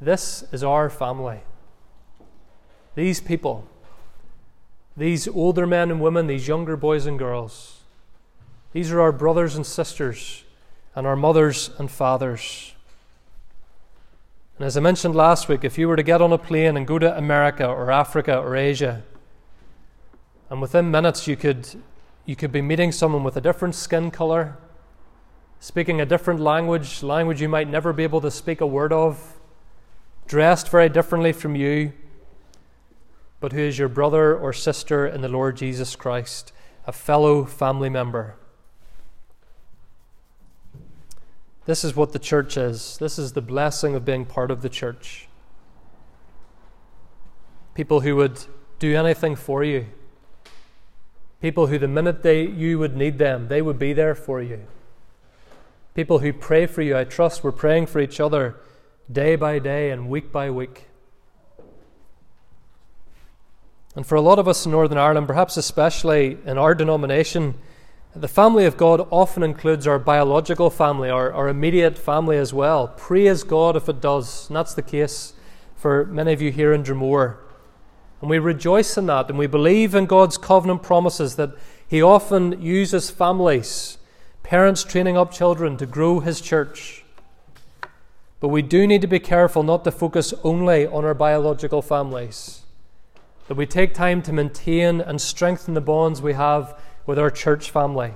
this 0.00 0.44
is 0.50 0.64
our 0.64 0.90
family. 0.90 1.40
These 2.96 3.20
people, 3.20 3.66
these 4.96 5.28
older 5.28 5.66
men 5.66 5.90
and 5.90 6.00
women, 6.00 6.26
these 6.26 6.48
younger 6.48 6.76
boys 6.76 7.06
and 7.06 7.18
girls, 7.18 7.80
these 8.72 8.90
are 8.90 9.00
our 9.00 9.12
brothers 9.12 9.54
and 9.54 9.64
sisters 9.64 10.44
and 10.94 11.06
our 11.06 11.16
mothers 11.16 11.70
and 11.78 11.90
fathers. 11.90 12.72
And 14.58 14.66
as 14.66 14.76
I 14.76 14.80
mentioned 14.80 15.14
last 15.14 15.48
week, 15.48 15.64
if 15.64 15.78
you 15.78 15.88
were 15.88 15.96
to 15.96 16.02
get 16.02 16.20
on 16.20 16.32
a 16.32 16.38
plane 16.38 16.76
and 16.76 16.86
go 16.86 16.98
to 16.98 17.16
America 17.16 17.66
or 17.66 17.90
Africa 17.90 18.38
or 18.38 18.56
Asia, 18.56 19.02
and 20.52 20.60
within 20.60 20.90
minutes 20.90 21.26
you 21.26 21.34
could, 21.34 21.66
you 22.26 22.36
could 22.36 22.52
be 22.52 22.60
meeting 22.60 22.92
someone 22.92 23.24
with 23.24 23.38
a 23.38 23.40
different 23.40 23.74
skin 23.74 24.10
color, 24.10 24.58
speaking 25.60 25.98
a 25.98 26.04
different 26.04 26.40
language, 26.40 27.02
language 27.02 27.40
you 27.40 27.48
might 27.48 27.70
never 27.70 27.90
be 27.94 28.02
able 28.02 28.20
to 28.20 28.30
speak 28.30 28.60
a 28.60 28.66
word 28.66 28.92
of, 28.92 29.40
dressed 30.26 30.68
very 30.68 30.90
differently 30.90 31.32
from 31.32 31.56
you, 31.56 31.94
but 33.40 33.52
who 33.52 33.60
is 33.60 33.78
your 33.78 33.88
brother 33.88 34.36
or 34.36 34.52
sister 34.52 35.06
in 35.06 35.22
the 35.22 35.28
Lord 35.28 35.56
Jesus 35.56 35.96
Christ, 35.96 36.52
a 36.86 36.92
fellow 36.92 37.46
family 37.46 37.88
member. 37.88 38.36
This 41.64 41.82
is 41.82 41.96
what 41.96 42.12
the 42.12 42.18
church 42.18 42.58
is. 42.58 42.98
This 42.98 43.18
is 43.18 43.32
the 43.32 43.40
blessing 43.40 43.94
of 43.94 44.04
being 44.04 44.26
part 44.26 44.50
of 44.50 44.60
the 44.60 44.68
church. 44.68 45.28
People 47.74 48.00
who 48.00 48.16
would 48.16 48.38
do 48.78 48.94
anything 48.94 49.34
for 49.34 49.64
you. 49.64 49.86
People 51.42 51.66
who, 51.66 51.78
the 51.78 51.88
minute 51.88 52.22
they, 52.22 52.46
you 52.46 52.78
would 52.78 52.96
need 52.96 53.18
them, 53.18 53.48
they 53.48 53.60
would 53.60 53.78
be 53.78 53.92
there 53.92 54.14
for 54.14 54.40
you. 54.40 54.60
People 55.94 56.20
who 56.20 56.32
pray 56.32 56.66
for 56.66 56.80
you. 56.80 56.96
I 56.96 57.02
trust 57.04 57.42
we're 57.42 57.52
praying 57.52 57.86
for 57.86 58.00
each 58.00 58.20
other 58.20 58.56
day 59.10 59.34
by 59.34 59.58
day 59.58 59.90
and 59.90 60.08
week 60.08 60.30
by 60.30 60.48
week. 60.50 60.86
And 63.96 64.06
for 64.06 64.14
a 64.14 64.20
lot 64.20 64.38
of 64.38 64.46
us 64.46 64.64
in 64.64 64.70
Northern 64.70 64.96
Ireland, 64.96 65.26
perhaps 65.26 65.56
especially 65.56 66.38
in 66.46 66.56
our 66.56 66.74
denomination, 66.74 67.56
The 68.14 68.28
family 68.28 68.66
of 68.66 68.76
God 68.76 69.06
often 69.10 69.42
includes 69.42 69.86
our 69.86 69.98
biological 69.98 70.68
family, 70.68 71.08
our, 71.08 71.32
our 71.32 71.48
immediate 71.48 71.96
family 71.96 72.36
as 72.36 72.52
well. 72.52 72.88
Praise 72.88 73.42
God 73.42 73.74
if 73.74 73.88
it 73.88 74.02
does. 74.02 74.48
And 74.48 74.56
that's 74.56 74.74
the 74.74 74.82
case 74.82 75.32
for 75.76 76.04
many 76.04 76.34
of 76.34 76.42
you 76.42 76.52
here 76.52 76.74
in 76.74 76.82
Dromore. 76.82 77.38
And 78.22 78.30
we 78.30 78.38
rejoice 78.38 78.96
in 78.96 79.06
that, 79.06 79.28
and 79.28 79.36
we 79.36 79.48
believe 79.48 79.96
in 79.96 80.06
God's 80.06 80.38
covenant 80.38 80.84
promises 80.84 81.34
that 81.36 81.56
He 81.86 82.00
often 82.00 82.62
uses 82.62 83.10
families, 83.10 83.98
parents 84.44 84.84
training 84.84 85.16
up 85.16 85.32
children 85.32 85.76
to 85.78 85.86
grow 85.86 86.20
His 86.20 86.40
church. 86.40 87.04
But 88.38 88.48
we 88.48 88.62
do 88.62 88.86
need 88.86 89.00
to 89.00 89.08
be 89.08 89.18
careful 89.18 89.64
not 89.64 89.82
to 89.84 89.90
focus 89.90 90.32
only 90.44 90.86
on 90.86 91.04
our 91.04 91.14
biological 91.14 91.82
families, 91.82 92.62
that 93.48 93.56
we 93.56 93.66
take 93.66 93.92
time 93.92 94.22
to 94.22 94.32
maintain 94.32 95.00
and 95.00 95.20
strengthen 95.20 95.74
the 95.74 95.80
bonds 95.80 96.22
we 96.22 96.34
have 96.34 96.78
with 97.06 97.18
our 97.18 97.30
church 97.30 97.72
family. 97.72 98.14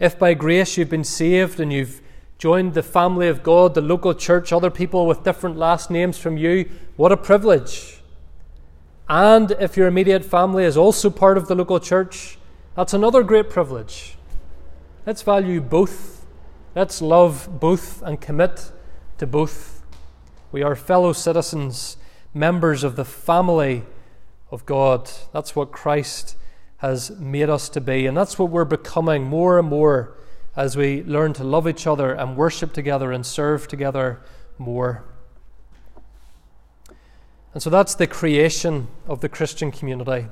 If 0.00 0.18
by 0.18 0.34
grace 0.34 0.76
you've 0.76 0.90
been 0.90 1.04
saved 1.04 1.60
and 1.60 1.72
you've 1.72 2.02
joined 2.38 2.74
the 2.74 2.82
family 2.82 3.28
of 3.28 3.44
God, 3.44 3.74
the 3.74 3.80
local 3.80 4.14
church, 4.14 4.52
other 4.52 4.70
people 4.70 5.06
with 5.06 5.22
different 5.22 5.56
last 5.56 5.92
names 5.92 6.18
from 6.18 6.36
you, 6.36 6.68
what 6.96 7.12
a 7.12 7.16
privilege. 7.16 8.00
And 9.08 9.52
if 9.52 9.76
your 9.76 9.86
immediate 9.86 10.24
family 10.24 10.64
is 10.64 10.76
also 10.76 11.10
part 11.10 11.38
of 11.38 11.46
the 11.46 11.54
local 11.54 11.78
church, 11.78 12.38
that's 12.74 12.92
another 12.92 13.22
great 13.22 13.48
privilege. 13.48 14.16
Let's 15.06 15.22
value 15.22 15.60
both. 15.60 16.26
Let's 16.74 17.00
love 17.00 17.60
both 17.60 18.02
and 18.02 18.20
commit 18.20 18.72
to 19.18 19.26
both. 19.26 19.82
We 20.50 20.62
are 20.62 20.74
fellow 20.74 21.12
citizens, 21.12 21.96
members 22.34 22.82
of 22.82 22.96
the 22.96 23.04
family 23.04 23.84
of 24.50 24.66
God. 24.66 25.10
That's 25.32 25.54
what 25.54 25.70
Christ 25.70 26.36
has 26.78 27.10
made 27.12 27.48
us 27.48 27.68
to 27.70 27.80
be. 27.80 28.06
And 28.06 28.16
that's 28.16 28.38
what 28.38 28.50
we're 28.50 28.64
becoming 28.64 29.24
more 29.24 29.58
and 29.58 29.68
more 29.68 30.16
as 30.56 30.76
we 30.76 31.02
learn 31.04 31.32
to 31.34 31.44
love 31.44 31.68
each 31.68 31.86
other 31.86 32.12
and 32.12 32.36
worship 32.36 32.72
together 32.72 33.12
and 33.12 33.24
serve 33.24 33.68
together 33.68 34.20
more. 34.58 35.04
And 37.56 37.62
so 37.62 37.70
that's 37.70 37.94
the 37.94 38.06
creation 38.06 38.88
of 39.06 39.22
the 39.22 39.30
Christian 39.30 39.72
community. 39.72 40.26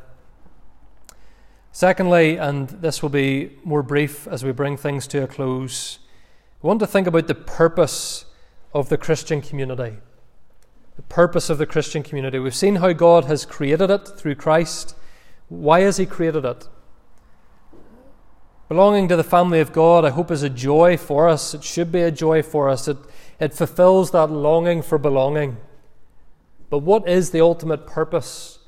Secondly, 1.72 2.36
and 2.36 2.68
this 2.68 3.00
will 3.00 3.08
be 3.08 3.52
more 3.64 3.82
brief 3.82 4.28
as 4.28 4.44
we 4.44 4.52
bring 4.52 4.76
things 4.76 5.06
to 5.06 5.22
a 5.22 5.26
close, 5.26 6.00
we 6.60 6.66
want 6.68 6.80
to 6.80 6.86
think 6.86 7.06
about 7.06 7.26
the 7.26 7.34
purpose 7.34 8.26
of 8.74 8.90
the 8.90 8.98
Christian 8.98 9.40
community. 9.40 9.96
The 10.96 11.02
purpose 11.08 11.48
of 11.48 11.56
the 11.56 11.64
Christian 11.64 12.02
community. 12.02 12.38
We've 12.38 12.54
seen 12.54 12.76
how 12.76 12.92
God 12.92 13.24
has 13.24 13.46
created 13.46 13.88
it 13.88 14.06
through 14.06 14.34
Christ. 14.34 14.94
Why 15.48 15.80
has 15.80 15.96
He 15.96 16.04
created 16.04 16.44
it? 16.44 16.68
Belonging 18.68 19.08
to 19.08 19.16
the 19.16 19.24
family 19.24 19.60
of 19.60 19.72
God, 19.72 20.04
I 20.04 20.10
hope, 20.10 20.30
is 20.30 20.42
a 20.42 20.50
joy 20.50 20.98
for 20.98 21.30
us. 21.30 21.54
It 21.54 21.64
should 21.64 21.90
be 21.90 22.02
a 22.02 22.10
joy 22.10 22.42
for 22.42 22.68
us. 22.68 22.86
It, 22.86 22.98
it 23.40 23.54
fulfills 23.54 24.10
that 24.10 24.26
longing 24.26 24.82
for 24.82 24.98
belonging. 24.98 25.56
But 26.74 26.82
what 26.82 27.08
is 27.08 27.30
the 27.30 27.40
ultimate 27.40 27.86
purpose 27.86 28.58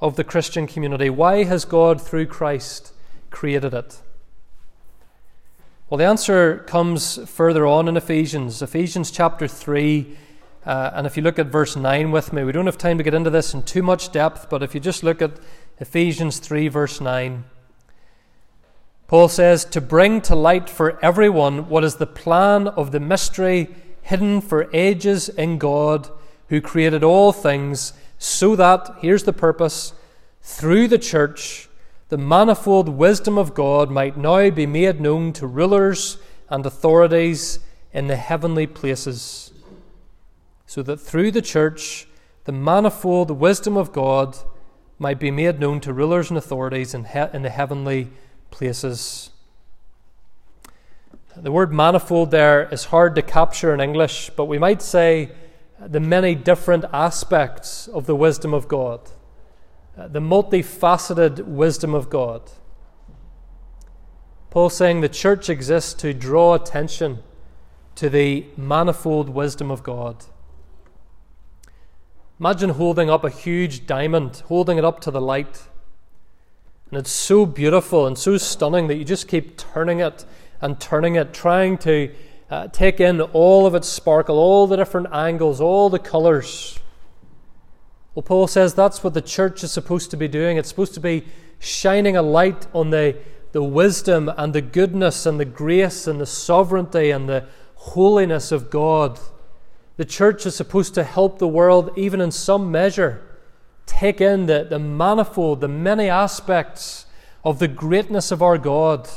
of 0.00 0.14
the 0.14 0.22
Christian 0.22 0.68
community? 0.68 1.10
Why 1.10 1.42
has 1.42 1.64
God, 1.64 2.00
through 2.00 2.26
Christ, 2.26 2.92
created 3.30 3.74
it? 3.74 4.02
Well, 5.90 5.98
the 5.98 6.04
answer 6.04 6.58
comes 6.58 7.18
further 7.28 7.66
on 7.66 7.88
in 7.88 7.96
Ephesians, 7.96 8.62
Ephesians 8.62 9.10
chapter 9.10 9.48
3. 9.48 10.16
Uh, 10.64 10.90
and 10.94 11.08
if 11.08 11.16
you 11.16 11.24
look 11.24 11.40
at 11.40 11.48
verse 11.48 11.74
9 11.74 12.12
with 12.12 12.32
me, 12.32 12.44
we 12.44 12.52
don't 12.52 12.66
have 12.66 12.78
time 12.78 12.98
to 12.98 13.02
get 13.02 13.14
into 13.14 13.30
this 13.30 13.52
in 13.52 13.64
too 13.64 13.82
much 13.82 14.12
depth, 14.12 14.48
but 14.48 14.62
if 14.62 14.72
you 14.72 14.80
just 14.80 15.02
look 15.02 15.20
at 15.20 15.32
Ephesians 15.80 16.38
3, 16.38 16.68
verse 16.68 17.00
9. 17.00 17.46
Paul 19.08 19.26
says, 19.26 19.64
To 19.64 19.80
bring 19.80 20.20
to 20.20 20.36
light 20.36 20.70
for 20.70 21.04
everyone 21.04 21.68
what 21.68 21.82
is 21.82 21.96
the 21.96 22.06
plan 22.06 22.68
of 22.68 22.92
the 22.92 23.00
mystery 23.00 23.74
hidden 24.02 24.40
for 24.40 24.72
ages 24.72 25.28
in 25.28 25.58
God, 25.58 26.08
who 26.48 26.60
created 26.60 27.02
all 27.02 27.32
things, 27.32 27.92
so 28.18 28.56
that, 28.56 28.96
here's 29.00 29.24
the 29.24 29.32
purpose, 29.32 29.92
through 30.42 30.88
the 30.88 30.98
church, 30.98 31.68
the 32.08 32.16
manifold 32.16 32.88
wisdom 32.88 33.36
of 33.36 33.52
God 33.52 33.90
might 33.90 34.16
now 34.16 34.48
be 34.50 34.66
made 34.66 35.00
known 35.00 35.32
to 35.34 35.46
rulers 35.46 36.18
and 36.48 36.64
authorities 36.64 37.58
in 37.92 38.06
the 38.06 38.16
heavenly 38.16 38.66
places. 38.66 39.52
So 40.66 40.82
that 40.82 41.00
through 41.00 41.32
the 41.32 41.42
church, 41.42 42.06
the 42.44 42.52
manifold 42.52 43.30
wisdom 43.30 43.76
of 43.76 43.92
God 43.92 44.36
might 44.98 45.18
be 45.18 45.30
made 45.30 45.58
known 45.58 45.80
to 45.80 45.92
rulers 45.92 46.30
and 46.30 46.38
authorities 46.38 46.94
in, 46.94 47.04
he- 47.04 47.32
in 47.32 47.42
the 47.42 47.50
heavenly 47.50 48.10
places. 48.50 49.30
The 51.36 51.52
word 51.52 51.72
manifold 51.72 52.30
there 52.30 52.68
is 52.72 52.86
hard 52.86 53.14
to 53.16 53.22
capture 53.22 53.74
in 53.74 53.80
English, 53.80 54.30
but 54.36 54.46
we 54.46 54.58
might 54.58 54.80
say 54.80 55.32
the 55.78 56.00
many 56.00 56.34
different 56.34 56.84
aspects 56.92 57.88
of 57.88 58.06
the 58.06 58.16
wisdom 58.16 58.54
of 58.54 58.68
God, 58.68 59.00
uh, 59.96 60.08
the 60.08 60.20
multifaceted 60.20 61.40
wisdom 61.40 61.94
of 61.94 62.08
God. 62.08 62.50
Paul 64.50 64.70
saying 64.70 65.00
the 65.00 65.08
church 65.08 65.50
exists 65.50 65.92
to 65.94 66.14
draw 66.14 66.54
attention 66.54 67.22
to 67.96 68.08
the 68.08 68.46
manifold 68.56 69.28
wisdom 69.28 69.70
of 69.70 69.82
God. 69.82 70.24
Imagine 72.38 72.70
holding 72.70 73.08
up 73.10 73.24
a 73.24 73.30
huge 73.30 73.86
diamond, 73.86 74.42
holding 74.46 74.78
it 74.78 74.84
up 74.84 75.00
to 75.00 75.10
the 75.10 75.20
light. 75.20 75.68
And 76.90 76.98
it's 76.98 77.10
so 77.10 77.46
beautiful 77.46 78.06
and 78.06 78.16
so 78.16 78.36
stunning 78.36 78.86
that 78.88 78.96
you 78.96 79.04
just 79.04 79.28
keep 79.28 79.56
turning 79.56 80.00
it 80.00 80.24
and 80.60 80.78
turning 80.78 81.16
it, 81.16 81.32
trying 81.32 81.78
to 81.78 82.14
uh, 82.50 82.68
take 82.68 83.00
in 83.00 83.20
all 83.20 83.66
of 83.66 83.74
its 83.74 83.88
sparkle, 83.88 84.38
all 84.38 84.66
the 84.66 84.76
different 84.76 85.08
angles, 85.12 85.60
all 85.60 85.90
the 85.90 85.98
colours. 85.98 86.78
Well, 88.14 88.22
Paul 88.22 88.46
says 88.46 88.74
that's 88.74 89.04
what 89.04 89.14
the 89.14 89.22
church 89.22 89.64
is 89.64 89.72
supposed 89.72 90.10
to 90.12 90.16
be 90.16 90.28
doing. 90.28 90.56
It's 90.56 90.68
supposed 90.68 90.94
to 90.94 91.00
be 91.00 91.26
shining 91.58 92.16
a 92.16 92.22
light 92.22 92.66
on 92.72 92.90
the, 92.90 93.16
the 93.52 93.62
wisdom 93.62 94.30
and 94.36 94.54
the 94.54 94.62
goodness 94.62 95.26
and 95.26 95.38
the 95.40 95.44
grace 95.44 96.06
and 96.06 96.20
the 96.20 96.26
sovereignty 96.26 97.10
and 97.10 97.28
the 97.28 97.46
holiness 97.74 98.52
of 98.52 98.70
God. 98.70 99.18
The 99.96 100.04
church 100.04 100.46
is 100.46 100.54
supposed 100.54 100.94
to 100.94 101.04
help 101.04 101.38
the 101.38 101.48
world, 101.48 101.90
even 101.96 102.20
in 102.20 102.30
some 102.30 102.70
measure, 102.70 103.22
take 103.86 104.20
in 104.20 104.46
the, 104.46 104.64
the 104.64 104.78
manifold, 104.78 105.60
the 105.60 105.68
many 105.68 106.08
aspects 106.08 107.06
of 107.44 107.58
the 107.58 107.68
greatness 107.68 108.30
of 108.30 108.42
our 108.42 108.58
God. 108.58 109.08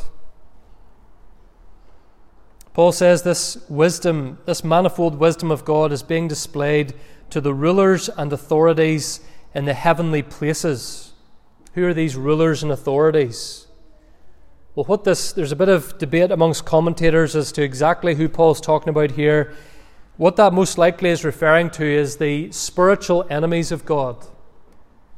Paul 2.80 2.94
says 2.94 3.24
this 3.24 3.58
wisdom, 3.68 4.38
this 4.46 4.64
manifold 4.64 5.16
wisdom 5.16 5.52
of 5.52 5.66
God, 5.66 5.92
is 5.92 6.02
being 6.02 6.30
displayed 6.30 6.94
to 7.30 7.42
the 7.42 7.54
rulers 7.54 8.08
and 8.08 8.32
authorities 8.32 9.20
in 9.54 9.66
the 9.66 9.74
heavenly 9.74 10.22
places. 10.22 11.12
Who 11.74 11.86
are 11.86 11.94
these 11.94 12.16
rulers 12.16 12.64
and 12.64 12.72
authorities? 12.72 13.68
Well, 14.76 14.86
what 14.86 15.04
this, 15.04 15.34
there's 15.34 15.52
a 15.52 15.58
bit 15.58 15.68
of 15.68 15.98
debate 15.98 16.32
amongst 16.32 16.64
commentators 16.64 17.36
as 17.36 17.52
to 17.52 17.64
exactly 17.64 18.16
who 18.16 18.30
Paul's 18.30 18.62
talking 18.62 18.88
about 18.88 19.12
here. 19.12 19.54
What 20.16 20.38
that 20.38 20.54
most 20.54 20.78
likely 20.78 21.10
is 21.10 21.26
referring 21.26 21.72
to 21.72 21.84
is 21.84 22.16
the 22.16 22.50
spiritual 22.54 23.28
enemies 23.30 23.74
of 23.74 23.86
God 23.86 24.26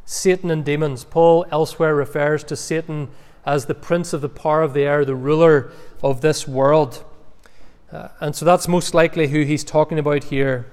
Satan 0.04 0.50
and 0.50 0.66
demons. 0.66 1.04
Paul 1.04 1.46
elsewhere 1.52 1.94
refers 1.94 2.44
to 2.46 2.56
Satan 2.56 3.10
as 3.46 3.68
the 3.68 3.76
prince 3.76 4.14
of 4.14 4.22
the 4.22 4.30
power 4.30 4.64
of 4.64 4.74
the 4.74 4.82
air, 4.82 5.06
the 5.06 5.14
ruler 5.14 5.72
of 6.02 6.22
this 6.22 6.48
world. 6.48 7.06
Uh, 7.92 8.08
and 8.20 8.36
so 8.36 8.46
that's 8.46 8.68
most 8.68 8.94
likely 8.94 9.28
who 9.28 9.44
he's 9.44 9.64
talking 9.64 10.00
about 10.00 10.26
here. 10.26 10.72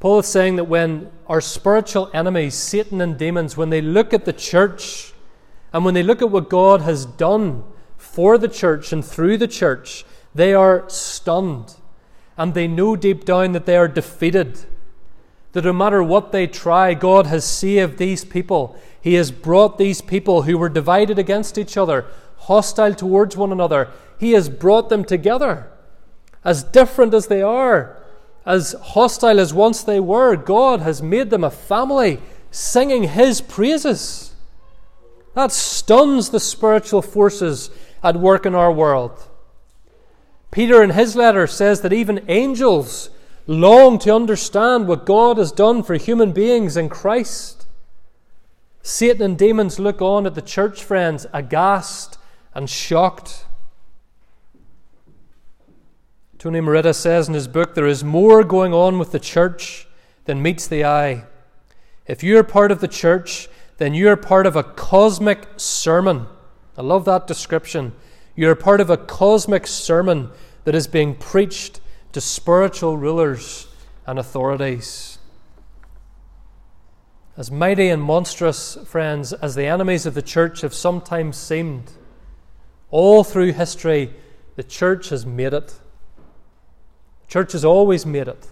Paul 0.00 0.18
is 0.18 0.26
saying 0.26 0.56
that 0.56 0.64
when 0.64 1.10
our 1.26 1.40
spiritual 1.40 2.10
enemies, 2.12 2.54
Satan 2.54 3.00
and 3.00 3.16
demons, 3.16 3.56
when 3.56 3.70
they 3.70 3.80
look 3.80 4.12
at 4.12 4.24
the 4.24 4.32
church 4.32 5.12
and 5.72 5.84
when 5.84 5.94
they 5.94 6.02
look 6.02 6.20
at 6.20 6.30
what 6.30 6.50
God 6.50 6.82
has 6.82 7.06
done 7.06 7.64
for 7.96 8.38
the 8.38 8.48
church 8.48 8.92
and 8.92 9.04
through 9.04 9.38
the 9.38 9.48
church, 9.48 10.04
they 10.34 10.52
are 10.52 10.88
stunned 10.88 11.76
and 12.36 12.52
they 12.52 12.68
know 12.68 12.96
deep 12.96 13.24
down 13.24 13.52
that 13.52 13.66
they 13.66 13.76
are 13.76 13.88
defeated. 13.88 14.66
That 15.52 15.64
no 15.64 15.72
matter 15.72 16.02
what 16.02 16.32
they 16.32 16.46
try, 16.46 16.92
God 16.92 17.26
has 17.26 17.44
saved 17.44 17.96
these 17.96 18.24
people. 18.24 18.78
He 19.00 19.14
has 19.14 19.30
brought 19.30 19.78
these 19.78 20.02
people 20.02 20.42
who 20.42 20.58
were 20.58 20.68
divided 20.68 21.18
against 21.18 21.56
each 21.56 21.76
other, 21.76 22.04
hostile 22.38 22.94
towards 22.94 23.36
one 23.36 23.52
another, 23.52 23.90
He 24.18 24.32
has 24.32 24.48
brought 24.48 24.88
them 24.88 25.04
together. 25.04 25.70
As 26.44 26.62
different 26.62 27.12
as 27.14 27.26
they 27.26 27.42
are, 27.42 27.96
as 28.44 28.74
hostile 28.80 29.40
as 29.40 29.52
once 29.52 29.82
they 29.82 30.00
were, 30.00 30.36
God 30.36 30.80
has 30.80 31.02
made 31.02 31.30
them 31.30 31.42
a 31.44 31.50
family 31.50 32.20
singing 32.50 33.04
His 33.04 33.40
praises. 33.40 34.34
That 35.34 35.52
stuns 35.52 36.30
the 36.30 36.40
spiritual 36.40 37.02
forces 37.02 37.70
at 38.02 38.16
work 38.16 38.46
in 38.46 38.54
our 38.54 38.72
world. 38.72 39.28
Peter, 40.50 40.82
in 40.82 40.90
his 40.90 41.14
letter, 41.14 41.46
says 41.46 41.82
that 41.82 41.92
even 41.92 42.24
angels 42.28 43.10
long 43.46 43.98
to 43.98 44.14
understand 44.14 44.88
what 44.88 45.04
God 45.04 45.36
has 45.36 45.52
done 45.52 45.82
for 45.82 45.96
human 45.96 46.32
beings 46.32 46.76
in 46.76 46.88
Christ. 46.88 47.66
Satan 48.82 49.22
and 49.22 49.38
demons 49.38 49.78
look 49.78 50.00
on 50.00 50.24
at 50.24 50.34
the 50.34 50.40
church, 50.40 50.82
friends, 50.82 51.26
aghast 51.32 52.15
and 52.56 52.70
shocked. 52.70 53.44
Tony 56.38 56.62
Merida 56.62 56.94
says 56.94 57.28
in 57.28 57.34
his 57.34 57.48
book, 57.48 57.74
There 57.74 57.86
is 57.86 58.02
more 58.02 58.42
going 58.42 58.72
on 58.72 58.98
with 58.98 59.12
the 59.12 59.20
church 59.20 59.86
than 60.24 60.40
meets 60.40 60.66
the 60.66 60.82
eye. 60.82 61.24
If 62.06 62.22
you 62.22 62.38
are 62.38 62.42
part 62.42 62.72
of 62.72 62.80
the 62.80 62.88
church, 62.88 63.48
then 63.76 63.92
you 63.92 64.08
are 64.08 64.16
part 64.16 64.46
of 64.46 64.56
a 64.56 64.62
cosmic 64.62 65.46
sermon. 65.58 66.28
I 66.78 66.82
love 66.82 67.04
that 67.04 67.26
description. 67.26 67.92
You're 68.34 68.54
part 68.54 68.80
of 68.80 68.88
a 68.88 68.96
cosmic 68.96 69.66
sermon 69.66 70.30
that 70.64 70.74
is 70.74 70.86
being 70.86 71.14
preached 71.14 71.80
to 72.12 72.22
spiritual 72.22 72.96
rulers 72.96 73.68
and 74.06 74.18
authorities. 74.18 75.18
As 77.36 77.50
mighty 77.50 77.90
and 77.90 78.02
monstrous, 78.02 78.78
friends, 78.86 79.34
as 79.34 79.56
the 79.56 79.66
enemies 79.66 80.06
of 80.06 80.14
the 80.14 80.22
church 80.22 80.62
have 80.62 80.72
sometimes 80.72 81.36
seemed, 81.36 81.92
all 82.90 83.24
through 83.24 83.52
history, 83.52 84.14
the 84.56 84.62
church 84.62 85.10
has 85.10 85.26
made 85.26 85.52
it. 85.52 85.68
The 87.26 87.28
church 87.28 87.52
has 87.52 87.64
always 87.64 88.06
made 88.06 88.28
it. 88.28 88.46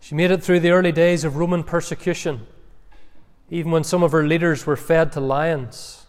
She 0.00 0.14
made 0.14 0.30
it 0.30 0.42
through 0.42 0.60
the 0.60 0.70
early 0.70 0.92
days 0.92 1.22
of 1.24 1.36
Roman 1.36 1.62
persecution, 1.62 2.46
even 3.50 3.70
when 3.70 3.84
some 3.84 4.02
of 4.02 4.12
her 4.12 4.26
leaders 4.26 4.66
were 4.66 4.76
fed 4.76 5.12
to 5.12 5.20
lions. 5.20 6.06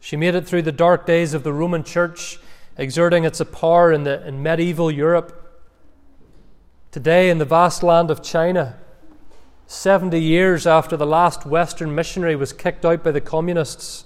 She 0.00 0.16
made 0.16 0.36
it 0.36 0.46
through 0.46 0.62
the 0.62 0.72
dark 0.72 1.04
days 1.04 1.34
of 1.34 1.42
the 1.42 1.52
Roman 1.52 1.82
Church, 1.82 2.38
exerting 2.76 3.24
its 3.24 3.42
power 3.52 3.92
in, 3.92 4.04
the, 4.04 4.26
in 4.26 4.42
medieval 4.42 4.90
Europe. 4.90 5.60
Today, 6.92 7.30
in 7.30 7.38
the 7.38 7.44
vast 7.44 7.82
land 7.82 8.10
of 8.10 8.22
China, 8.22 8.78
70 9.66 10.18
years 10.18 10.66
after 10.66 10.96
the 10.96 11.04
last 11.04 11.44
Western 11.44 11.94
missionary 11.94 12.36
was 12.36 12.52
kicked 12.52 12.86
out 12.86 13.02
by 13.02 13.10
the 13.10 13.20
communists, 13.20 14.04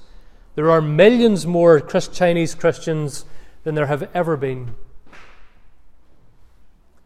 there 0.55 0.71
are 0.71 0.83
millions 0.83 1.47
more 1.47 1.81
Chinese 1.81 2.55
Christians 2.55 3.25
than 3.65 3.75
there 3.75 3.87
have 3.87 4.09
ever 4.15 4.37
been. 4.37 4.75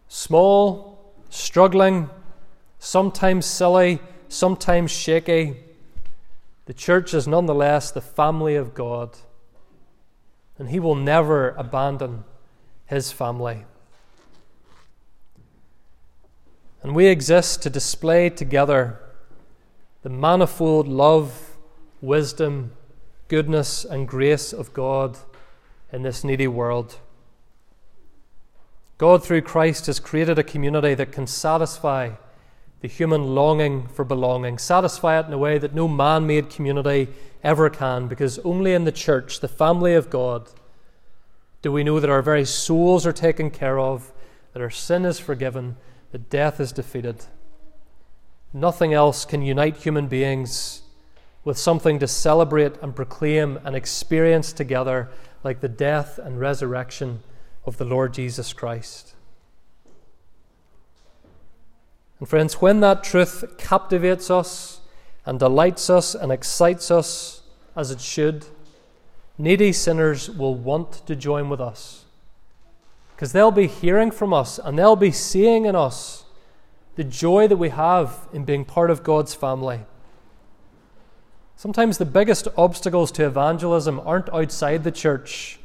Small, 0.08 1.14
struggling, 1.30 2.10
sometimes 2.78 3.46
silly, 3.46 4.00
sometimes 4.28 4.90
shaky, 4.90 5.56
the 6.66 6.74
church 6.74 7.14
is 7.14 7.28
nonetheless 7.28 7.92
the 7.92 8.00
family 8.00 8.56
of 8.56 8.74
God, 8.74 9.16
and 10.58 10.68
He 10.68 10.80
will 10.80 10.96
never 10.96 11.50
abandon 11.50 12.24
His 12.86 13.12
family. 13.12 13.64
And 16.82 16.94
we 16.94 17.06
exist 17.06 17.62
to 17.62 17.70
display 17.70 18.30
together 18.30 19.00
the 20.02 20.08
manifold 20.08 20.86
love, 20.86 21.56
wisdom, 22.00 22.72
goodness, 23.28 23.84
and 23.84 24.06
grace 24.06 24.52
of 24.52 24.72
God 24.72 25.18
in 25.92 26.02
this 26.02 26.22
needy 26.22 26.46
world. 26.46 26.98
God, 28.98 29.22
through 29.24 29.42
Christ, 29.42 29.86
has 29.86 30.00
created 30.00 30.38
a 30.38 30.44
community 30.44 30.94
that 30.94 31.12
can 31.12 31.26
satisfy 31.26 32.12
the 32.80 32.88
human 32.88 33.34
longing 33.34 33.88
for 33.88 34.04
belonging, 34.04 34.58
satisfy 34.58 35.18
it 35.18 35.26
in 35.26 35.32
a 35.32 35.38
way 35.38 35.58
that 35.58 35.74
no 35.74 35.88
man 35.88 36.26
made 36.26 36.50
community 36.50 37.08
ever 37.42 37.68
can, 37.68 38.06
because 38.06 38.38
only 38.40 38.72
in 38.74 38.84
the 38.84 38.92
church, 38.92 39.40
the 39.40 39.48
family 39.48 39.94
of 39.94 40.10
God, 40.10 40.48
do 41.62 41.72
we 41.72 41.84
know 41.84 42.00
that 42.00 42.10
our 42.10 42.22
very 42.22 42.44
souls 42.44 43.06
are 43.06 43.12
taken 43.12 43.50
care 43.50 43.78
of, 43.78 44.12
that 44.52 44.62
our 44.62 44.70
sin 44.70 45.04
is 45.04 45.18
forgiven, 45.18 45.76
that 46.12 46.30
death 46.30 46.60
is 46.60 46.72
defeated. 46.72 47.24
Nothing 48.52 48.94
else 48.94 49.24
can 49.24 49.42
unite 49.42 49.78
human 49.78 50.06
beings 50.06 50.82
with 51.46 51.56
something 51.56 52.00
to 52.00 52.08
celebrate 52.08 52.72
and 52.82 52.96
proclaim 52.96 53.56
and 53.64 53.76
experience 53.76 54.52
together 54.52 55.08
like 55.44 55.60
the 55.60 55.68
death 55.68 56.18
and 56.18 56.40
resurrection 56.40 57.20
of 57.64 57.76
the 57.76 57.84
Lord 57.84 58.12
Jesus 58.12 58.52
Christ. 58.52 59.14
And 62.18 62.28
friends, 62.28 62.54
when 62.54 62.80
that 62.80 63.04
truth 63.04 63.56
captivates 63.58 64.28
us 64.28 64.80
and 65.24 65.38
delights 65.38 65.88
us 65.88 66.16
and 66.16 66.32
excites 66.32 66.90
us 66.90 67.42
as 67.76 67.92
it 67.92 68.00
should, 68.00 68.46
needy 69.38 69.72
sinners 69.72 70.28
will 70.28 70.56
want 70.56 71.06
to 71.06 71.14
join 71.14 71.48
with 71.48 71.60
us. 71.60 72.06
Because 73.14 73.30
they'll 73.30 73.52
be 73.52 73.68
hearing 73.68 74.10
from 74.10 74.34
us 74.34 74.58
and 74.58 74.76
they'll 74.76 74.96
be 74.96 75.12
seeing 75.12 75.64
in 75.64 75.76
us 75.76 76.24
the 76.96 77.04
joy 77.04 77.46
that 77.46 77.56
we 77.56 77.68
have 77.68 78.26
in 78.32 78.44
being 78.44 78.64
part 78.64 78.90
of 78.90 79.04
God's 79.04 79.32
family. 79.32 79.82
Sometimes 81.56 81.96
the 81.96 82.04
biggest 82.04 82.48
obstacles 82.58 83.10
to 83.12 83.26
evangelism 83.26 83.98
aren't 84.04 84.32
outside 84.32 84.84
the 84.84 84.92
church, 84.92 85.58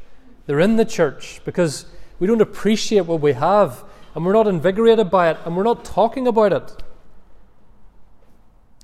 they're 0.45 0.59
in 0.59 0.77
the 0.77 0.85
church 0.85 1.41
because 1.43 1.85
we 2.17 2.27
don't 2.27 2.41
appreciate 2.41 3.01
what 3.01 3.19
we 3.19 3.33
have 3.33 3.83
and 4.15 4.25
we're 4.25 4.33
not 4.33 4.47
invigorated 4.47 5.09
by 5.09 5.29
it 5.29 5.37
and 5.45 5.55
we're 5.55 5.63
not 5.63 5.83
talking 5.83 6.27
about 6.27 6.53
it. 6.53 6.83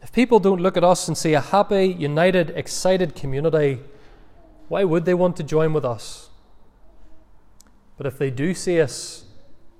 If 0.01 0.11
people 0.11 0.39
don't 0.39 0.61
look 0.61 0.77
at 0.77 0.83
us 0.83 1.07
and 1.07 1.17
see 1.17 1.33
a 1.33 1.41
happy, 1.41 1.87
united, 1.87 2.51
excited 2.51 3.15
community, 3.15 3.79
why 4.67 4.83
would 4.83 5.05
they 5.05 5.13
want 5.13 5.37
to 5.37 5.43
join 5.43 5.73
with 5.73 5.85
us? 5.85 6.29
But 7.97 8.05
if 8.05 8.17
they 8.17 8.29
do 8.29 8.53
see 8.53 8.79
us 8.79 9.25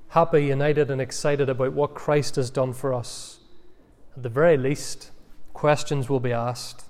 happy, 0.09 0.45
united, 0.45 0.89
and 0.89 1.01
excited 1.01 1.49
about 1.49 1.73
what 1.73 1.93
Christ 1.93 2.37
has 2.37 2.49
done 2.49 2.73
for 2.73 2.93
us, 2.93 3.39
at 4.15 4.23
the 4.23 4.29
very 4.29 4.57
least, 4.57 5.11
questions 5.53 6.09
will 6.09 6.19
be 6.19 6.33
asked. 6.33 6.86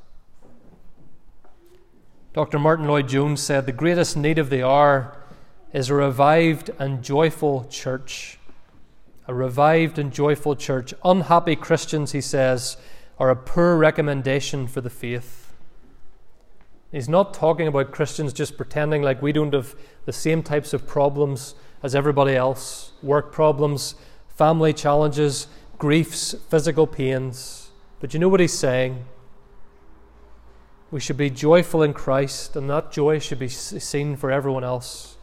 Dr. 2.37 2.59
Martyn 2.59 2.85
Lloyd-Jones 2.85 3.41
said 3.41 3.65
the 3.65 3.71
greatest 3.71 4.15
need 4.15 4.37
of 4.37 4.51
the 4.51 4.61
hour 4.61 5.17
is 5.73 5.89
a 5.89 5.95
revived 5.95 6.69
and 6.77 7.01
joyful 7.03 7.65
church 7.67 8.37
a 9.27 9.33
revived 9.33 9.97
and 9.97 10.13
joyful 10.13 10.55
church. 10.55 10.93
Unhappy 11.03 11.55
Christians, 11.55 12.11
he 12.11 12.21
says, 12.21 12.77
are 13.17 13.31
a 13.31 13.35
poor 13.35 13.75
recommendation 13.75 14.67
for 14.67 14.81
the 14.81 14.89
faith. 14.91 15.51
He's 16.91 17.09
not 17.09 17.33
talking 17.33 17.67
about 17.67 17.91
Christians 17.91 18.33
just 18.33 18.55
pretending 18.55 19.01
like 19.01 19.19
we 19.19 19.31
don't 19.31 19.55
have 19.55 19.75
the 20.05 20.13
same 20.13 20.43
types 20.43 20.73
of 20.73 20.85
problems 20.85 21.55
as 21.81 21.95
everybody 21.95 22.35
else 22.35 22.91
work 23.01 23.31
problems, 23.31 23.95
family 24.27 24.73
challenges, 24.73 25.47
griefs, 25.79 26.35
physical 26.51 26.85
pains. 26.85 27.71
But 27.99 28.13
you 28.13 28.19
know 28.19 28.29
what 28.29 28.41
he's 28.41 28.53
saying? 28.53 29.05
We 30.89 31.01
should 31.01 31.17
be 31.17 31.29
joyful 31.29 31.83
in 31.83 31.93
Christ, 31.93 32.55
and 32.55 32.69
that 32.69 32.91
joy 32.91 33.19
should 33.19 33.39
be 33.39 33.49
seen 33.49 34.15
for 34.15 34.31
everyone 34.31 34.63
else. 34.63 35.17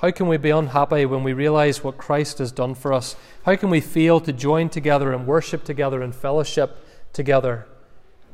How 0.00 0.10
can 0.10 0.28
we 0.28 0.36
be 0.36 0.50
unhappy 0.50 1.06
when 1.06 1.22
we 1.22 1.32
realize 1.32 1.82
what 1.82 1.96
Christ 1.96 2.36
has 2.38 2.52
done 2.52 2.74
for 2.74 2.92
us? 2.92 3.16
How 3.44 3.56
can 3.56 3.70
we 3.70 3.80
fail 3.80 4.20
to 4.20 4.32
join 4.32 4.68
together 4.68 5.12
and 5.12 5.26
worship 5.26 5.64
together 5.64 6.02
and 6.02 6.14
fellowship 6.14 6.76
together 7.14 7.66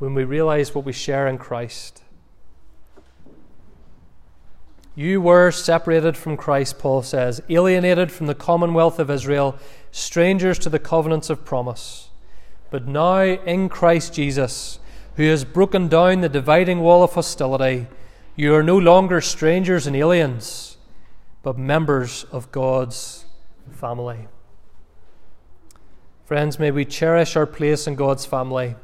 when 0.00 0.14
we 0.14 0.24
realize 0.24 0.74
what 0.74 0.84
we 0.84 0.92
share 0.92 1.28
in 1.28 1.38
Christ? 1.38 2.02
You 4.96 5.20
were 5.20 5.52
separated 5.52 6.16
from 6.16 6.36
Christ, 6.36 6.80
Paul 6.80 7.02
says, 7.02 7.40
alienated 7.48 8.10
from 8.10 8.26
the 8.26 8.34
commonwealth 8.34 8.98
of 8.98 9.08
Israel, 9.08 9.56
strangers 9.92 10.58
to 10.58 10.68
the 10.68 10.80
covenants 10.80 11.30
of 11.30 11.44
promise. 11.44 12.08
But 12.70 12.88
now 12.88 13.20
in 13.20 13.68
Christ 13.68 14.12
Jesus, 14.12 14.80
who 15.20 15.26
has 15.26 15.44
broken 15.44 15.86
down 15.86 16.22
the 16.22 16.30
dividing 16.30 16.80
wall 16.80 17.02
of 17.02 17.12
hostility, 17.12 17.86
you 18.36 18.54
are 18.54 18.62
no 18.62 18.78
longer 18.78 19.20
strangers 19.20 19.86
and 19.86 19.94
aliens 19.94 20.78
but 21.42 21.58
members 21.58 22.24
of 22.32 22.50
God's 22.50 23.26
family. 23.70 24.28
Friends, 26.24 26.58
may 26.58 26.70
we 26.70 26.86
cherish 26.86 27.36
our 27.36 27.44
place 27.44 27.86
in 27.86 27.96
God's 27.96 28.24
family. 28.24 28.76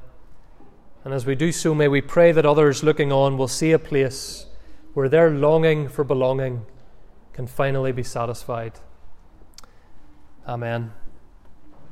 And 1.05 1.15
as 1.15 1.25
we 1.25 1.35
do 1.35 1.53
so, 1.53 1.75
may 1.75 1.89
we 1.89 2.03
pray 2.03 2.33
that 2.33 2.45
others 2.45 2.83
looking 2.83 3.11
on 3.11 3.39
will 3.39 3.49
see 3.49 3.73
a 3.73 3.79
place 3.79 4.45
where 4.93 5.09
their 5.09 5.31
longing 5.31 5.89
for 5.89 6.05
belonging 6.05 6.67
can 7.33 7.47
finally 7.47 7.93
be 7.93 8.03
satisfied. 8.03 8.75
Amen. 10.47 10.93